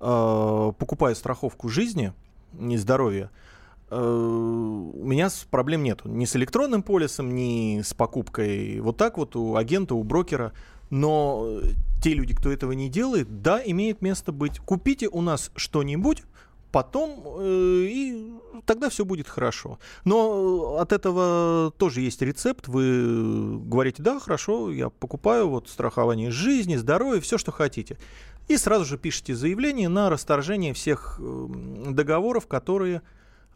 [0.00, 2.12] э, покупаю страховку жизни
[2.58, 3.30] и здоровья.
[3.90, 6.08] э, у меня проблем нету.
[6.08, 8.80] Ни с электронным полисом, ни с покупкой.
[8.80, 10.52] Вот так вот у агента, у брокера.
[10.90, 11.70] Но э,
[12.02, 14.58] те люди, кто этого не делает, да, имеет место быть.
[14.58, 16.22] Купите у нас что-нибудь,
[16.72, 18.32] потом э, и
[18.64, 19.78] тогда все будет хорошо.
[20.04, 22.68] Но от этого тоже есть рецепт.
[22.68, 27.98] Вы говорите, да, хорошо, я покупаю вот страхование жизни, здоровья, все, что хотите.
[28.48, 31.46] И сразу же пишите заявление на расторжение всех э,
[31.90, 33.02] договоров, которые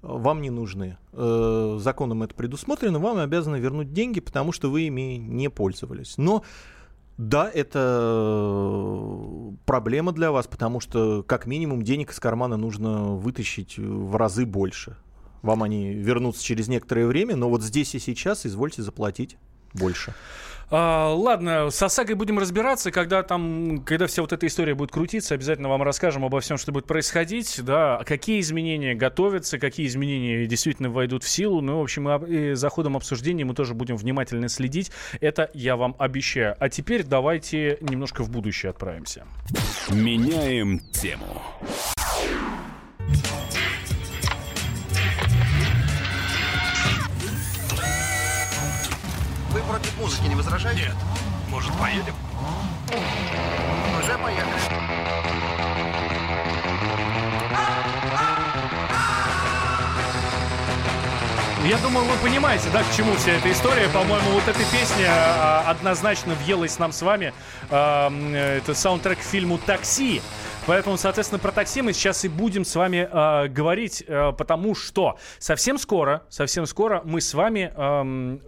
[0.02, 0.98] вам не нужны.
[1.12, 6.18] Э, законом это предусмотрено, вам обязаны вернуть деньги, потому что вы ими не пользовались.
[6.18, 6.44] Но
[7.16, 8.80] да, это
[9.66, 14.96] проблема для вас, потому что как минимум денег из кармана нужно вытащить в разы больше.
[15.42, 19.36] Вам они вернутся через некоторое время, но вот здесь и сейчас извольте заплатить
[19.74, 20.14] больше.
[20.70, 25.34] А, ладно, с ОСАГОй будем разбираться, когда там, когда вся вот эта история будет крутиться,
[25.34, 30.90] обязательно вам расскажем обо всем, что будет происходить, да, какие изменения готовятся, какие изменения действительно
[30.90, 31.60] войдут в силу.
[31.60, 34.90] Ну, в общем, и за ходом обсуждения мы тоже будем внимательно следить.
[35.20, 36.56] Это я вам обещаю.
[36.58, 39.24] А теперь давайте немножко в будущее отправимся.
[39.90, 41.42] Меняем тему.
[49.64, 50.82] Против музыки не возражаете?
[50.82, 50.96] Нет.
[51.50, 52.14] Может, поедем?
[53.98, 55.24] Уже поехали.
[61.64, 63.88] Я думаю, вы понимаете, да, к чему вся эта история.
[63.88, 67.32] По-моему, вот эта песня а, однозначно въелась нам с вами.
[67.70, 68.12] А,
[68.58, 70.20] это саундтрек к фильму «Такси».
[70.66, 75.18] Поэтому, соответственно, про такси мы сейчас и будем с вами э, говорить, э, потому что
[75.38, 77.70] совсем скоро, совсем скоро мы с вами...
[77.76, 78.38] Э,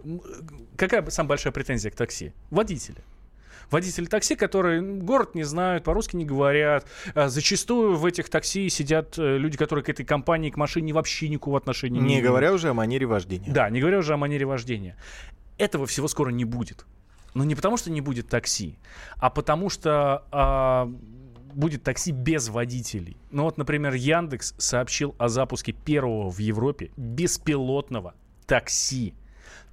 [0.75, 2.33] какая самая большая претензия к такси?
[2.49, 3.03] Водители
[3.69, 6.87] водители такси, которые город не знают, по-русски не говорят.
[7.13, 11.29] А зачастую в этих такси сидят э, люди, которые к этой компании, к машине вообще
[11.29, 13.51] никакого отношения не Не говоря уже о манере вождения.
[13.51, 14.95] Да, не говоря уже о манере вождения.
[15.57, 16.85] Этого всего скоро не будет.
[17.33, 18.79] Но не потому, что не будет такси,
[19.17, 20.91] а потому что а,
[21.57, 23.17] будет такси без водителей.
[23.31, 28.13] Ну вот, например, Яндекс сообщил о запуске первого в Европе беспилотного
[28.45, 29.15] такси.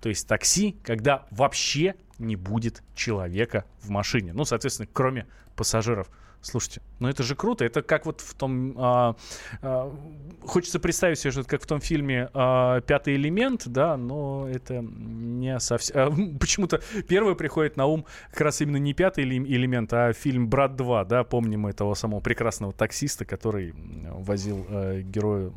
[0.01, 4.33] То есть такси, когда вообще не будет человека в машине.
[4.33, 6.09] Ну, соответственно, кроме пассажиров.
[6.45, 7.65] Слушайте, ну это же круто.
[7.65, 8.75] Это как вот в том...
[8.77, 9.17] А,
[9.63, 9.97] а,
[10.43, 14.81] хочется представить себе, что это как в том фильме а, «Пятый элемент», да, но это
[14.83, 15.97] не совсем...
[15.97, 20.73] А, почему-то первый приходит на ум как раз именно не «Пятый элемент», а фильм «Брат
[20.73, 23.73] 2», да, помним этого самого прекрасного таксиста, который
[24.05, 25.51] возил а, героя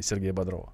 [0.00, 0.72] Сергея Бодрова.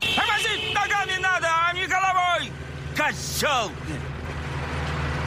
[0.00, 2.50] Тормозить ногами надо, а не головой!
[2.96, 3.70] Козел!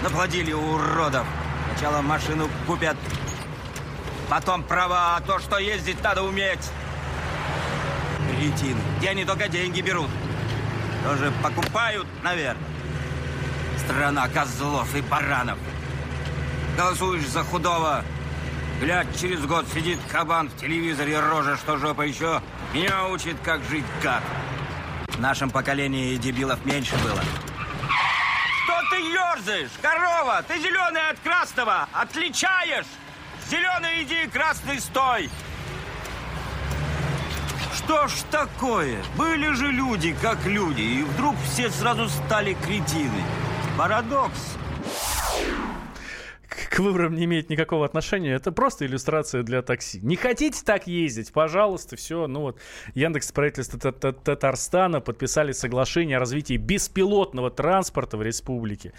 [0.04, 1.26] Наплодили уродов.
[1.72, 2.98] Сначала машину купят,
[4.30, 6.70] потом права, а то, что ездить надо уметь.
[8.30, 8.80] Кретины.
[9.00, 10.10] Где они только деньги берут?
[11.04, 12.64] Тоже покупают, наверное.
[13.80, 15.58] Страна козлов и баранов.
[16.78, 18.04] Голосуешь за худого.
[18.80, 22.42] Глядь, через год сидит кабан в телевизоре, рожа, что жопа еще.
[22.74, 24.24] Меня учит, как жить гад.
[25.08, 27.22] В нашем поколении дебилов меньше было.
[28.92, 29.72] Ты ерзаешь?
[29.82, 31.88] Корова, ты зеленый от красного.
[31.94, 32.86] Отличаешь?
[33.50, 35.30] Зеленый иди, красный стой.
[37.74, 39.02] Что ж такое?
[39.16, 43.24] Были же люди, как люди, и вдруг все сразу стали кретины.
[43.78, 44.58] Парадокс.
[46.70, 48.34] К выборам не имеет никакого отношения.
[48.34, 50.00] Это просто иллюстрация для такси.
[50.02, 51.32] Не хотите так ездить?
[51.32, 52.28] Пожалуйста, все.
[52.28, 52.60] Ну вот,
[52.94, 58.94] Яндекс правительство Татарстана подписали соглашение о развитии беспилотного транспорта в республике,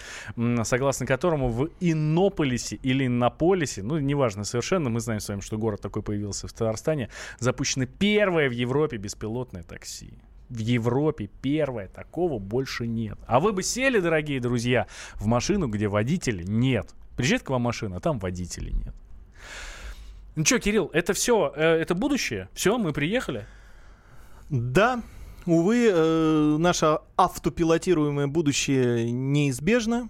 [0.65, 5.81] согласно которому в Иннополисе или Иннополисе, ну, неважно совершенно, мы знаем с вами, что город
[5.81, 12.87] такой появился в Татарстане, запущено первое в Европе беспилотное такси в Европе первое, такого больше
[12.87, 13.19] нет.
[13.27, 16.95] А вы бы сели, дорогие друзья, в машину, где водителя нет.
[17.17, 18.95] Приезжает к вам машина, а там водителей нет.
[20.35, 22.49] Ну что, Кирилл, это все, э, это будущее?
[22.55, 23.47] Все, мы приехали?
[24.49, 25.03] Да,
[25.45, 30.09] увы, э, наше автопилотируемое будущее неизбежно.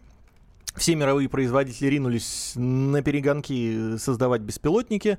[0.76, 5.18] Все мировые производители ринулись на перегонки создавать беспилотники.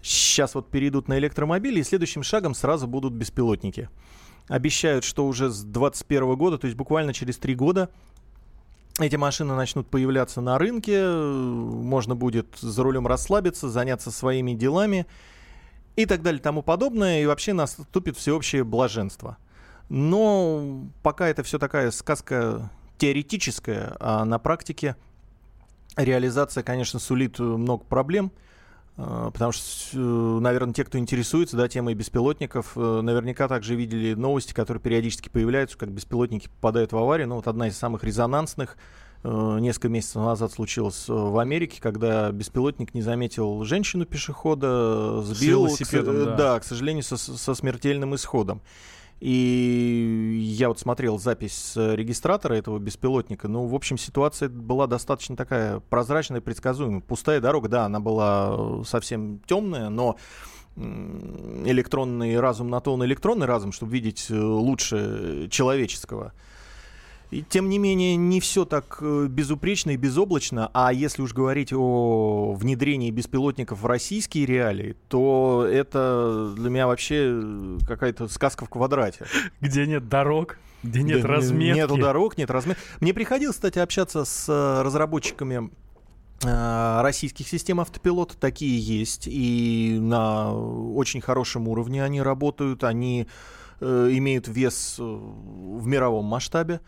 [0.00, 3.90] Сейчас вот перейдут на электромобили, и следующим шагом сразу будут беспилотники.
[4.48, 7.90] Обещают, что уже с 2021 года, то есть буквально через три года,
[8.98, 15.06] эти машины начнут появляться на рынке, можно будет за рулем расслабиться, заняться своими делами
[15.96, 19.36] и так далее, тому подобное, и вообще наступит всеобщее блаженство.
[19.88, 24.96] Но пока это все такая сказка теоретическая, а на практике
[25.96, 28.32] реализация, конечно, сулит много проблем–
[28.96, 34.80] потому что, наверное, те, кто интересуется да, темой беспилотников, э, наверняка также видели новости, которые
[34.80, 37.28] периодически появляются, как беспилотники попадают в аварию.
[37.28, 38.78] Ну, вот одна из самых резонансных
[39.22, 46.36] э, несколько месяцев назад случилось в Америке, когда беспилотник не заметил женщину-пешехода, сбил, к, да.
[46.36, 48.62] да, к сожалению, со, со смертельным исходом.
[49.18, 53.48] И я вот смотрел запись с регистратора этого беспилотника.
[53.48, 57.00] Ну, в общем, ситуация была достаточно такая прозрачная, предсказуемая.
[57.00, 60.16] Пустая дорога, да, она была совсем темная, но
[60.76, 66.34] электронный разум на то он электронный разум, чтобы видеть э, лучше человеческого.
[67.30, 70.70] И тем не менее, не все так э, безупречно и безоблачно.
[70.72, 77.32] А если уж говорить о внедрении беспилотников в российские реалии, то это для меня вообще
[77.32, 79.26] э, какая-то сказка в квадрате.
[79.60, 81.76] Где нет дорог, где нет Да, разметки.
[81.76, 82.80] Нету дорог, нет разметки.
[83.00, 85.70] Мне приходилось, кстати, общаться с э, разработчиками
[86.42, 88.36] российских систем автопилота.
[88.36, 89.26] Такие есть.
[89.26, 92.84] И на очень хорошем уровне они работают.
[92.84, 93.26] Они
[93.80, 96.82] имеют вес в мировом масштабе.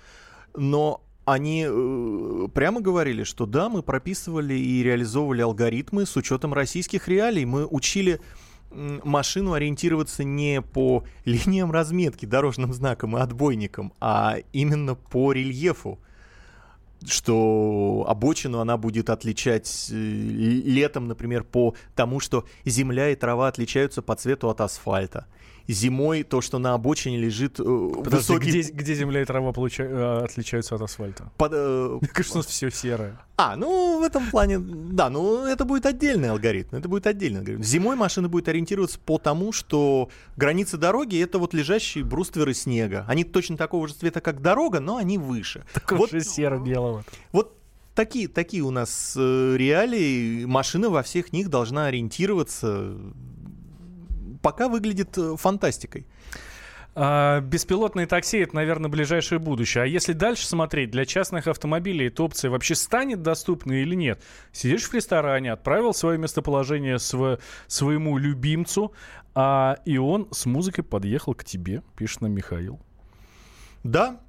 [0.59, 7.09] Но они э, прямо говорили, что да, мы прописывали и реализовывали алгоритмы с учетом российских
[7.09, 7.45] реалий.
[7.45, 8.21] Мы учили
[8.71, 15.99] машину ориентироваться не по линиям разметки, дорожным знакам и отбойникам, а именно по рельефу
[17.07, 24.03] что обочину она будет отличать э, летом, например, по тому, что земля и трава отличаются
[24.03, 25.27] по цвету от асфальта.
[25.69, 28.49] Зимой то, что на обочине лежит э, Подожди, высокий...
[28.49, 31.31] где, где земля и трава получа- э, отличаются от асфальта?
[31.37, 33.21] под, э, Мне кажется, у нас все серое.
[33.37, 37.63] А, ну в этом плане, да, ну это будет отдельный алгоритм, это будет отдельный алгоритм.
[37.63, 43.05] Зимой машина будет ориентироваться по тому, что границы дороги это вот лежащие брустверы снега.
[43.07, 45.65] Они точно такого же цвета, как дорога, но они выше.
[45.75, 47.05] Такого Вот- же серо-белого.
[47.33, 47.55] Вот
[47.95, 50.47] такие, такие у нас э, реалии.
[50.47, 52.97] Машина во всех них должна ориентироваться.
[54.43, 56.07] Пока выглядит э, фантастикой.
[57.01, 59.85] А, беспилотные такси это, наверное, ближайшее будущее.
[59.85, 64.21] А если дальше смотреть, для частных автомобилей эта опция вообще станет доступной или нет?
[64.53, 68.93] Сидишь в ресторане, отправил свое местоположение св- своему любимцу,
[69.35, 72.81] а, и он с музыкой подъехал к тебе, пишет нам Михаил.
[73.85, 74.21] Да,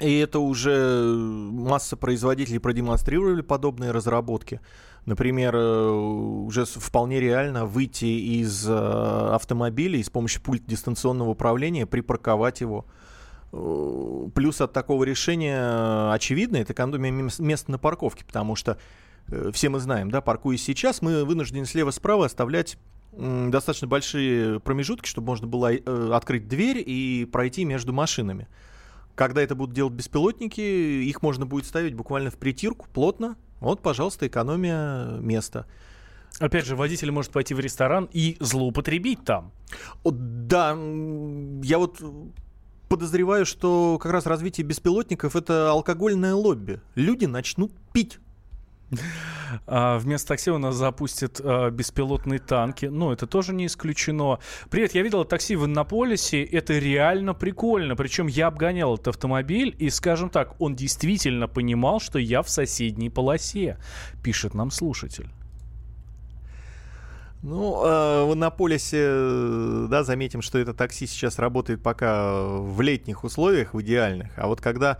[0.00, 4.60] и это уже масса производителей продемонстрировали подобные разработки.
[5.04, 11.86] Например, э, уже вполне реально выйти из э, автомобиля и с помощью пульта дистанционного управления
[11.86, 12.86] припарковать его.
[13.52, 18.78] Э, Плюс от такого решения очевидно, это экономия мес- места на парковке, потому что
[19.52, 22.76] все мы знаем, да, паркуясь сейчас, мы вынуждены слева-справа оставлять
[23.12, 25.70] достаточно большие промежутки, чтобы можно было
[26.16, 28.48] открыть дверь и пройти между машинами.
[29.14, 33.36] Когда это будут делать беспилотники, их можно будет ставить буквально в притирку, плотно.
[33.62, 35.66] Вот, пожалуйста, экономия места.
[36.40, 39.52] Опять же, водитель может пойти в ресторан и злоупотребить там.
[40.02, 40.70] О, да,
[41.62, 42.00] я вот
[42.88, 46.80] подозреваю, что как раз развитие беспилотников это алкогольное лобби.
[46.94, 48.18] Люди начнут пить.
[49.66, 52.86] А, вместо такси у нас запустят а, беспилотные танки.
[52.86, 54.38] Ну, это тоже не исключено.
[54.70, 56.42] Привет, я видел такси в Иннополисе.
[56.42, 57.96] Это реально прикольно.
[57.96, 63.10] Причем я обгонял этот автомобиль, и, скажем так, он действительно понимал, что я в соседней
[63.10, 63.78] полосе,
[64.22, 65.28] пишет нам слушатель.
[67.42, 73.74] Ну, э, в Иннополисе, да, заметим, что это такси сейчас работает пока в летних условиях,
[73.74, 74.30] в идеальных.
[74.36, 74.98] А вот когда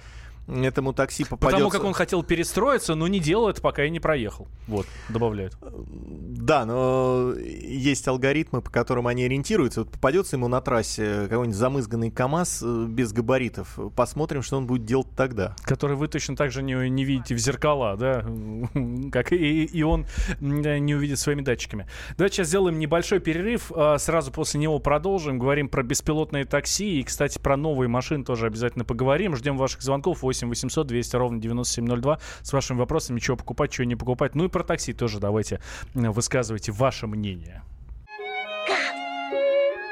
[0.49, 1.57] этому такси попадется...
[1.57, 4.49] Потому как он хотел перестроиться, но не делал это, пока я не проехал.
[4.67, 5.57] Вот, добавляют.
[5.61, 9.81] Да, но есть алгоритмы, по которым они ориентируются.
[9.81, 13.79] Вот попадется ему на трассе какой-нибудь замызганный КАМАЗ э, без габаритов.
[13.95, 15.55] Посмотрим, что он будет делать тогда.
[15.63, 18.23] Который вы точно так же не, не видите в зеркала, да,
[19.13, 20.07] как и, и он
[20.41, 21.87] не увидит своими датчиками.
[22.17, 27.03] Давайте сейчас сделаем небольшой перерыв, а сразу после него продолжим, говорим про беспилотные такси и,
[27.03, 29.37] кстати, про новые машины тоже обязательно поговорим.
[29.37, 33.97] Ждем ваших звонков 8 800 200 ровно 9702 с вашими вопросами, что покупать, что не
[33.97, 34.35] покупать.
[34.35, 35.61] Ну и про такси тоже давайте
[35.95, 37.63] м, высказывайте ваше мнение.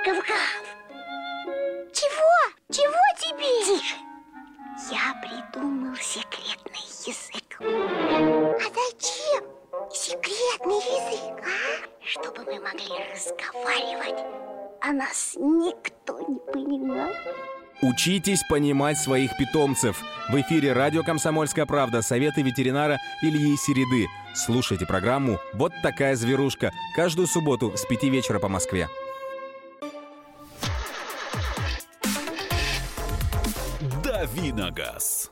[0.07, 0.64] Гав-гав.
[1.92, 2.33] Чего?
[2.72, 3.79] Чего тебе?
[3.79, 3.96] Тише.
[4.90, 7.61] Я придумал секретный язык.
[7.61, 9.44] А зачем
[9.92, 11.87] секретный язык, а?
[12.03, 14.24] Чтобы мы могли разговаривать,
[14.81, 17.11] а нас никто не понимал.
[17.83, 20.03] Учитесь понимать своих питомцев.
[20.28, 24.07] В эфире радио «Комсомольская правда» советы ветеринара Ильи Середы.
[24.35, 28.87] Слушайте программу «Вот такая зверушка» каждую субботу с 5 вечера по Москве.
[34.05, 35.31] Давиногаз.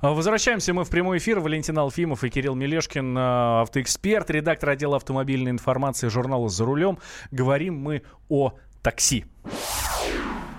[0.00, 1.40] А, Возвращаемся мы в прямой эфир.
[1.40, 6.98] Валентин Алфимов и Кирилл Мелешкин, а, автоэксперт, редактор отдела автомобильной информации журнала «За рулем».
[7.30, 9.24] Говорим мы о такси.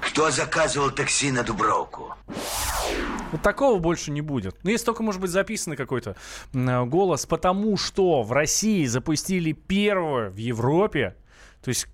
[0.02, 2.14] Кто заказывал такси на Дубровку?
[3.32, 4.56] Вот такого больше не будет.
[4.64, 6.16] Ну, если только, может быть, записанный какой-то
[6.54, 11.16] м, голос, потому что в России запустили первое в Европе,
[11.64, 11.88] то есть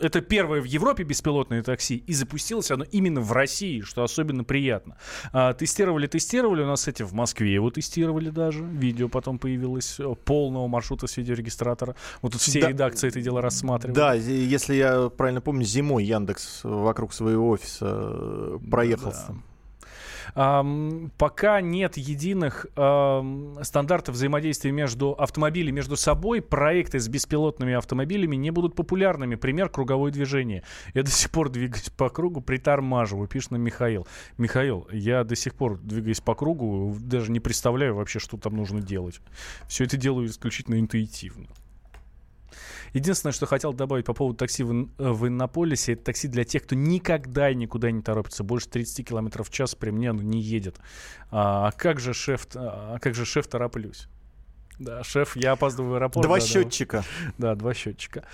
[0.00, 4.96] это первое в Европе беспилотное такси, и запустилось оно именно в России, что особенно приятно.
[5.32, 10.14] А, тестировали, тестировали, у нас эти в Москве его тестировали даже, видео потом появилось э,
[10.24, 11.94] полного маршрута с видеорегистратора.
[12.22, 12.68] Вот тут все Да.
[12.68, 13.94] редакции это дело рассматривали.
[13.94, 19.36] Да, если я правильно помню, зимой Яндекс вокруг своего офиса э, проехался.
[20.34, 22.66] Пока нет единых
[23.62, 29.36] стандартов взаимодействия между автомобилями между собой, проекты с беспилотными автомобилями не будут популярными.
[29.36, 30.64] Пример круговое движение.
[30.92, 34.06] Я до сих пор двигаюсь по кругу, притормаживаю, пишет нам Михаил.
[34.36, 38.80] Михаил, я до сих пор двигаюсь по кругу, даже не представляю вообще, что там нужно
[38.80, 39.20] делать.
[39.68, 41.46] Все это делаю исключительно интуитивно.
[42.94, 46.62] Единственное, что хотел добавить по поводу такси в, э, в Иннополисе, это такси для тех,
[46.62, 48.44] кто никогда и никуда не торопится.
[48.44, 50.78] Больше 30 километров в час при мне оно не едет.
[51.30, 54.08] А, как же шеф, а как же шеф тороплюсь?
[54.78, 56.26] Да, шеф, я опаздываю в аэропорт.
[56.26, 56.46] Два да, да.
[56.46, 57.04] счетчика.
[57.36, 58.24] Да, два счетчика.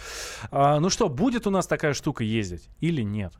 [0.51, 3.33] А, ну что, будет у нас такая штука ездить или нет?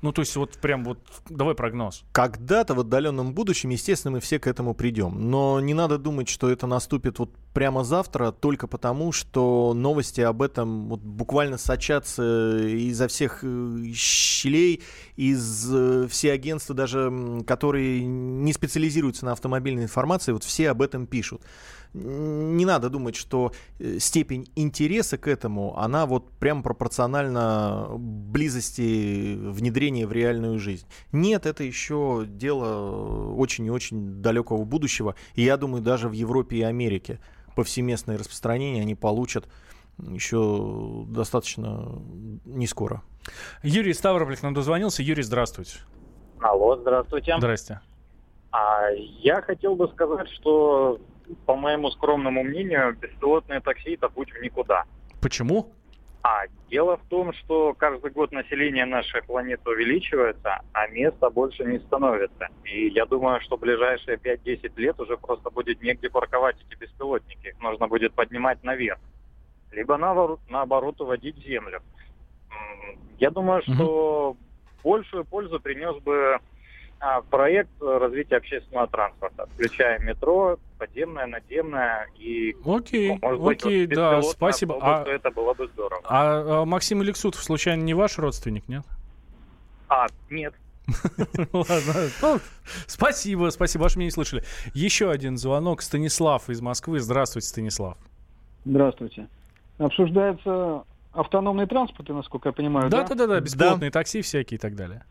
[0.00, 2.04] Ну, то есть вот прям вот, давай прогноз.
[2.12, 5.30] Когда-то в отдаленном будущем, естественно, мы все к этому придем.
[5.30, 10.42] Но не надо думать, что это наступит вот прямо завтра, только потому, что новости об
[10.42, 14.82] этом вот буквально сочатся изо всех э, щелей,
[15.16, 21.08] из э, все агентства, даже которые не специализируются на автомобильной информации, вот все об этом
[21.08, 21.42] пишут.
[21.94, 30.06] Не надо думать, что э, степень интереса к этому, она вот прям пропорциональна близости внедрения
[30.06, 30.86] в реальную жизнь.
[31.12, 35.14] Нет, это еще дело очень и очень далекого будущего.
[35.34, 37.20] И я думаю, даже в Европе и Америке
[37.54, 39.48] повсеместное распространение они получат
[39.98, 42.00] еще достаточно
[42.44, 43.02] не скоро.
[43.62, 45.02] Юрий Ставрополь нам дозвонился.
[45.02, 45.78] Юрий, здравствуйте.
[46.40, 47.34] Алло, здравствуйте.
[47.38, 47.80] Здрасте.
[48.50, 50.98] А, я хотел бы сказать, что,
[51.46, 54.84] по моему скромному мнению, беспилотные такси это путь в никуда.
[55.20, 55.72] Почему?
[56.22, 61.78] А дело в том, что каждый год население нашей планеты увеличивается, а места больше не
[61.78, 62.48] становится.
[62.64, 67.48] И я думаю, что в ближайшие 5-10 лет уже просто будет негде парковать эти беспилотники.
[67.48, 68.98] Их нужно будет поднимать наверх.
[69.70, 71.82] Либо наоборот, наоборот уводить в землю.
[73.18, 74.36] Я думаю, что
[74.82, 76.38] большую пользу принес бы
[77.00, 82.56] а, проект развития общественного транспорта, включая метро, подземное, наземное и...
[82.64, 84.76] Окей, ну, может быть, окей, вот да, спасибо.
[84.76, 86.02] автобус, А- Это было бы здорово.
[86.04, 88.84] А, а Максим Алексутов, случайно, не ваш родственник, нет?
[89.88, 90.54] А, нет.
[91.52, 91.94] Ладно.
[92.22, 92.40] Ну,
[92.86, 94.42] спасибо, спасибо, ваш меня не слышали.
[94.74, 95.82] Еще один звонок.
[95.82, 97.00] Станислав из Москвы.
[97.00, 97.98] Здравствуйте, Станислав.
[98.64, 99.28] Здравствуйте.
[99.78, 103.02] Обсуждается автономный транспорт, насколько я понимаю, да?
[103.02, 105.04] Да, да, да, да, беспилотные такси всякие и так далее.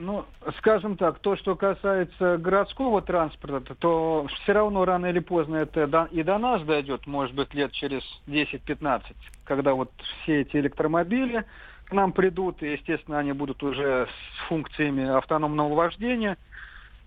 [0.00, 0.24] Ну,
[0.56, 6.22] скажем так, то, что касается городского транспорта, то все равно рано или поздно это и
[6.22, 9.02] до нас дойдет, может быть, лет через 10-15,
[9.44, 9.92] когда вот
[10.22, 11.44] все эти электромобили
[11.84, 16.38] к нам придут, и, естественно, они будут уже с функциями автономного вождения.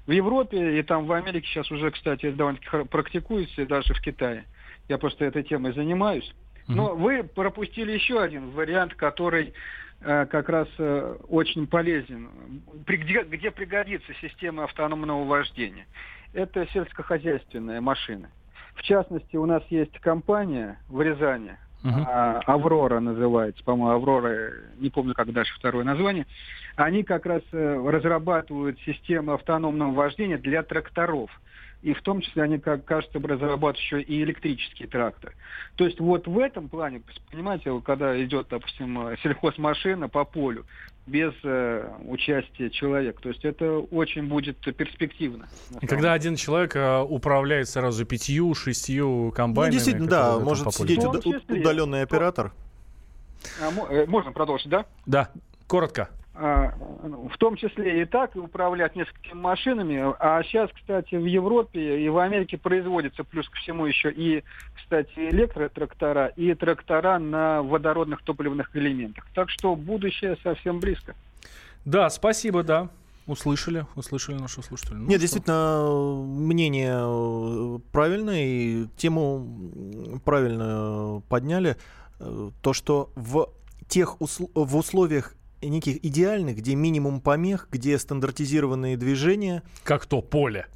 [0.05, 4.45] В Европе и там в Америке сейчас уже, кстати, довольно-таки практикуется, и даже в Китае.
[4.87, 6.31] Я просто этой темой занимаюсь.
[6.67, 9.53] Но вы пропустили еще один вариант, который
[10.03, 12.29] как раз э, очень полезен,
[12.85, 15.87] где, где пригодится система автономного вождения.
[16.33, 18.29] Это сельскохозяйственные машины.
[18.75, 25.13] В частности, у нас есть компания в Рязани, а, Аврора называется, по-моему, Аврора, не помню,
[25.13, 26.25] как дальше второе название.
[26.75, 31.29] Они как раз э, разрабатывают систему автономного вождения для тракторов.
[31.83, 35.33] И в том числе они, как кажется, разрабатывают еще и электрический трактор.
[35.75, 40.65] То есть вот в этом плане, понимаете, когда идет, допустим, э, сельхозмашина по полю
[41.05, 45.47] без э, участия человека, то есть это очень будет перспективно.
[45.85, 49.73] когда один человек э, управляет сразу пятью, шестью Ну, комбайнами.
[49.73, 51.59] действительно, которые да, может сидеть уда- числе.
[51.59, 52.53] удаленный оператор.
[53.61, 54.85] А, э, можно продолжить, да?
[55.05, 55.29] Да,
[55.67, 56.07] коротко.
[56.35, 56.73] А,
[57.31, 60.15] в том числе и так, и управлять несколькими машинами.
[60.19, 64.43] А сейчас, кстати, в Европе и в Америке производится плюс ко всему еще и,
[64.75, 69.27] кстати, электротрактора, и трактора на водородных топливных элементах.
[69.35, 71.13] Так что будущее совсем близко.
[71.85, 72.89] Да, спасибо, да.
[73.27, 74.97] Услышали, услышали нашего слушателя.
[74.97, 75.21] Ну Нет, что?
[75.21, 79.47] действительно, мнение э, правильное, и тему
[80.25, 81.77] правильно подняли.
[82.19, 83.49] Э, То, что в
[83.87, 85.35] тех усл- в условиях
[85.67, 89.63] неких идеальных, где минимум помех, где стандартизированные движения.
[89.83, 90.67] Как то поле.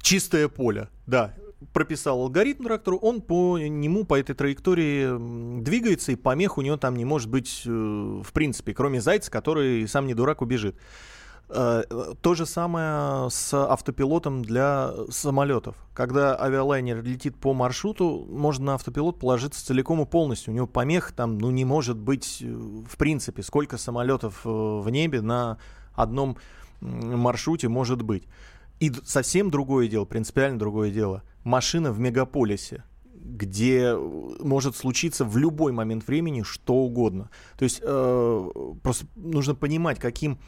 [0.00, 1.34] Чистое поле, да.
[1.72, 6.96] Прописал алгоритм трактору, он по нему, по этой траектории двигается, и помех у него там
[6.96, 10.76] не может быть э, в принципе, кроме зайца, который сам не дурак убежит.
[11.50, 11.82] Э,
[12.20, 15.76] То же самое с автопилотом для самолетов.
[15.94, 20.52] Когда авиалайнер летит по маршруту, можно на автопилот положиться целиком и полностью.
[20.52, 23.42] У него помех там ну, не может быть э, в принципе.
[23.42, 25.58] Сколько самолетов э, в небе на
[25.94, 26.36] одном
[26.80, 28.24] маршруте может быть.
[28.78, 31.22] И совсем другое дело, принципиально другое дело.
[31.44, 32.84] Машина в мегаполисе
[33.20, 37.30] где может случиться в любой момент времени что угодно.
[37.58, 38.50] То есть э,
[38.82, 40.38] просто нужно понимать, каким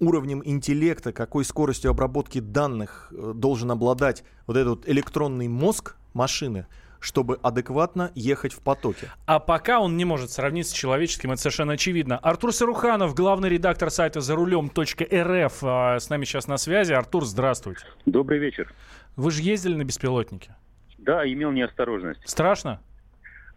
[0.00, 6.66] уровнем интеллекта, какой скоростью обработки данных э, должен обладать вот этот вот электронный мозг машины,
[7.00, 9.10] чтобы адекватно ехать в потоке.
[9.26, 12.18] А пока он не может сравниться с человеческим, это совершенно очевидно.
[12.18, 16.92] Артур Саруханов, главный редактор сайта за рулем.рф, а, с нами сейчас на связи.
[16.92, 17.84] Артур, здравствуйте.
[18.06, 18.72] Добрый вечер.
[19.16, 20.56] Вы же ездили на беспилотнике?
[20.98, 22.20] Да, имел неосторожность.
[22.24, 22.80] Страшно?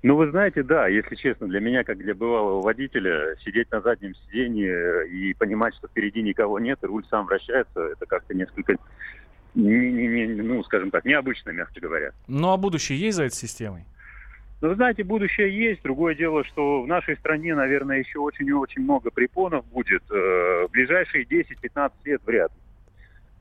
[0.03, 4.13] Ну, вы знаете, да, если честно, для меня, как для бывалого водителя, сидеть на заднем
[4.15, 8.75] сиденье и понимать, что впереди никого нет, и руль сам вращается, это как-то несколько,
[9.55, 12.11] не- не- не- ну, скажем так, необычно, мягко говоря.
[12.27, 13.85] Ну а будущее есть за этой системой?
[14.61, 15.81] Вы знаете, будущее есть.
[15.83, 20.03] Другое дело, что в нашей стране, наверное, еще очень и очень много препонов будет.
[20.09, 22.57] Э, В ближайшие 10-15 лет вряд ли.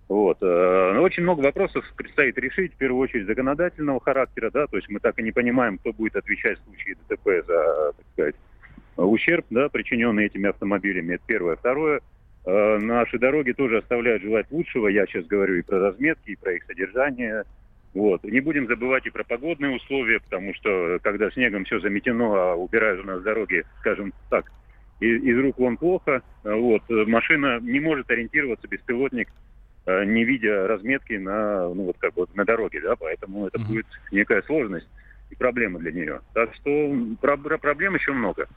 [0.09, 0.39] Вот.
[0.41, 4.89] э, Но очень много вопросов предстоит решить, в первую очередь, законодательного характера, да, то есть
[4.89, 8.35] мы так и не понимаем, кто будет отвечать в случае ДТП за, так сказать,
[8.97, 11.57] ущерб, да, причиненный этими автомобилями, это первое.
[11.57, 12.01] Второе,
[12.45, 16.53] э, наши дороги тоже оставляют желать лучшего, я сейчас говорю и про разметки, и про
[16.53, 17.43] их содержание,
[17.97, 18.23] вот.
[18.25, 23.01] Не будем забывать и про погодные условия, потому что когда снегом все заметено, а убирают
[23.03, 24.53] у нас дороги, скажем так,
[25.01, 29.33] из, из рук вон плохо, э, вот, э, машина не может ориентироваться, беспилотник, э,
[29.87, 34.43] не видя разметки на, ну, вот как вот на дороге, да, поэтому это будет некая
[34.43, 34.89] сложность
[35.31, 36.21] и проблема для нее.
[36.35, 36.71] Так что
[37.21, 38.49] про- про- проблем еще много.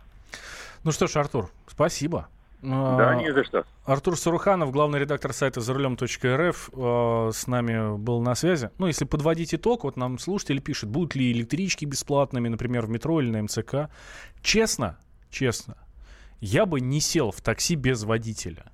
[0.84, 2.28] Ну что ж, Артур, спасибо.
[2.62, 3.64] Да, А, не за что.
[3.86, 8.70] Артур Саруханов, главный редактор сайта за рулем.рф, э, с нами был на связи.
[8.78, 13.22] Ну, если подводить итог, вот нам слушатель пишет, будут ли электрички бесплатными, например, в метро
[13.22, 13.90] или на МЦК.
[14.42, 14.98] Честно,
[15.30, 15.78] честно,
[16.42, 18.66] я бы не сел в такси без водителя.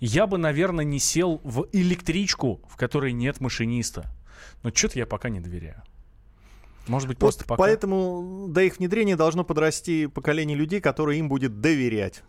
[0.00, 4.10] Я бы, наверное, не сел в электричку, в которой нет машиниста.
[4.62, 5.82] Но что-то я пока не доверяю.
[6.88, 7.62] Может быть, просто Вот пока...
[7.62, 12.22] Поэтому до их внедрения должно подрасти поколение людей, которые им будет доверять.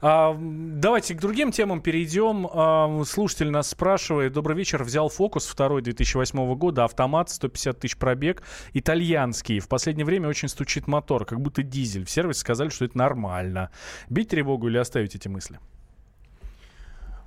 [0.00, 2.46] А, давайте к другим темам перейдем.
[2.52, 4.32] А, слушатель нас спрашивает.
[4.32, 4.84] Добрый вечер.
[4.84, 6.84] Взял фокус второй 2008 года.
[6.84, 8.42] Автомат, 150 тысяч пробег.
[8.72, 9.58] Итальянский.
[9.58, 12.04] В последнее время очень стучит мотор, как будто дизель.
[12.04, 13.70] В сервисе сказали, что это нормально.
[14.08, 15.58] Бить тревогу или оставить эти мысли?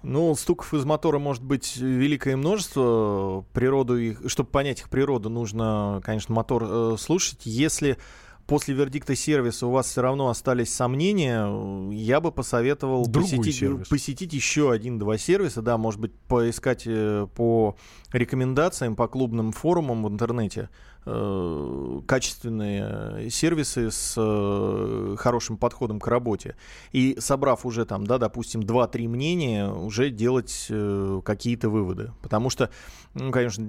[0.03, 3.45] Ну, стуков из мотора может быть великое множество.
[3.53, 7.45] Природу их, чтобы понять их природу, нужно, конечно, мотор э, слушать.
[7.45, 7.97] Если
[8.45, 11.47] после вердикта сервиса у вас все равно остались сомнения,
[11.91, 13.87] я бы посоветовал Другой посетить, сервис.
[13.87, 17.77] посетить еще один-два сервиса, да, может быть, поискать э, по
[18.11, 20.69] рекомендациям, по клубным форумам в интернете
[21.05, 26.55] э, качественные сервисы с э, хорошим подходом к работе.
[26.91, 32.11] И собрав уже там, да, допустим, 2-3 мнения, уже делать э, какие-то выводы.
[32.21, 32.69] Потому что,
[33.13, 33.65] ну, конечно,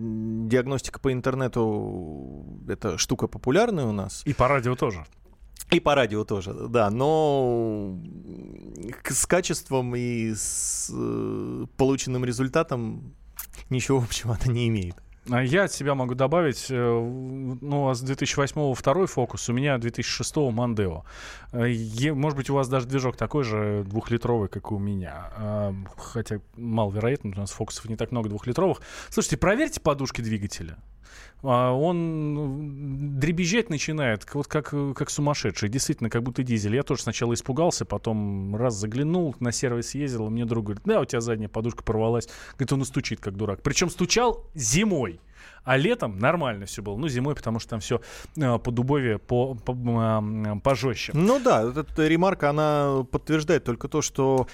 [0.48, 4.22] диагностика по интернету это штука популярная у нас.
[4.24, 5.04] И по радио тоже.
[5.70, 7.98] И по радио тоже, да, но
[9.08, 10.92] с качеством и с
[11.76, 13.14] полученным результатом
[13.70, 15.03] ничего общего она не имеет.
[15.30, 19.78] А Я от себя могу добавить, э, ну, а с 2008 второй фокус, у меня
[19.78, 21.04] 2006 Мандео.
[21.52, 25.30] Э, Может быть, у вас даже движок такой же двухлитровый, как и у меня.
[25.36, 28.82] А, Хотя маловероятно, у нас фокусов не так много двухлитровых.
[29.08, 30.76] Слушайте, проверьте подушки двигателя.
[31.42, 35.68] А, Он дребезжать начинает, вот как, э, как сумасшедший.
[35.68, 36.74] Действительно, как будто дизель.
[36.74, 41.00] Я тоже сначала испугался, потом раз заглянул, на сервис ездил, и мне друг говорит, да,
[41.00, 42.28] у тебя задняя подушка порвалась.
[42.54, 43.62] Говорит, он и стучит, как дурак.
[43.62, 45.20] Причем стучал зимой.
[45.64, 46.96] А летом нормально все было.
[46.96, 48.00] Ну, зимой, потому что там все
[48.34, 51.12] по дубове по, по, м, пожестче.
[51.14, 54.46] Ну да, эта ремарка, она подтверждает только то, что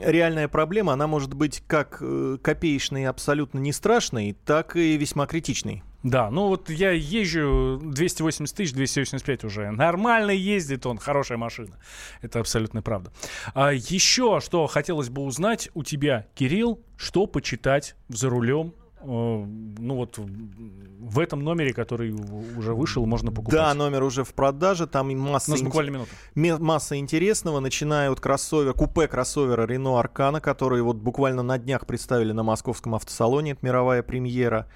[0.00, 5.82] реальная проблема, она может быть как э, копеечной абсолютно не страшной, так и весьма критичной.
[6.04, 9.70] Да, ну вот я езжу 280 тысяч, 285 уже.
[9.72, 11.76] Нормально ездит он, хорошая машина.
[12.22, 13.12] Это абсолютно правда.
[13.52, 18.74] А еще что хотелось бы узнать у тебя, Кирилл, что почитать за рулем
[19.04, 22.10] ну вот в- этом номере, который
[22.56, 23.52] уже вышел, можно покупать.
[23.54, 26.10] Да, номер уже в продаже, там масса, У нас ин- буквально минута.
[26.34, 31.86] ме- масса интересного, начиная от кроссовера, купе кроссовера Renault Arcana, который вот буквально на днях
[31.86, 34.66] представили на московском автосалоне, это мировая премьера.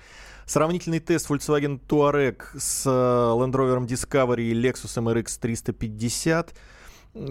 [0.46, 6.54] Сравнительный тест Volkswagen Touareg с э, Land Rover Discovery и Lexus MRX 350.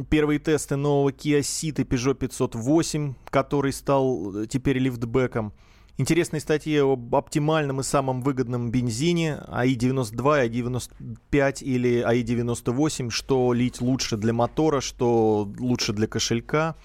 [0.10, 5.54] первые тесты нового Kia Ceed и Peugeot 508, который стал э, теперь лифтбеком.
[6.02, 14.18] Интересные статьи об оптимальном и самом выгодном бензине АИ-92, АИ-95 или АИ-98, что лить лучше
[14.18, 16.76] для мотора, что лучше для кошелька,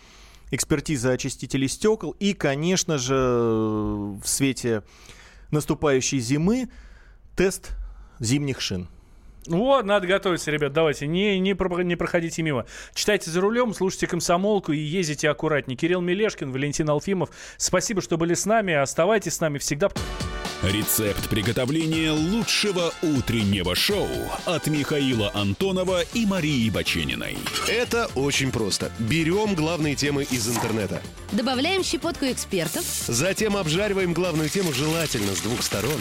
[0.50, 4.82] экспертиза очистителей стекол и, конечно же, в свете
[5.50, 6.68] наступающей зимы
[7.36, 7.70] тест
[8.20, 8.86] зимних шин.
[9.46, 12.66] Вот, надо готовиться, ребят, давайте, не, не, не проходите мимо.
[12.94, 15.76] Читайте за рулем, слушайте комсомолку и ездите аккуратнее.
[15.76, 19.90] Кирилл Мелешкин, Валентин Алфимов, спасибо, что были с нами, оставайтесь с нами всегда.
[20.62, 24.08] Рецепт приготовления лучшего утреннего шоу
[24.46, 27.36] от Михаила Антонова и Марии Бачениной.
[27.68, 28.90] Это очень просто.
[28.98, 31.02] Берем главные темы из интернета.
[31.30, 32.84] Добавляем щепотку экспертов.
[33.06, 36.00] Затем обжариваем главную тему желательно с двух сторон.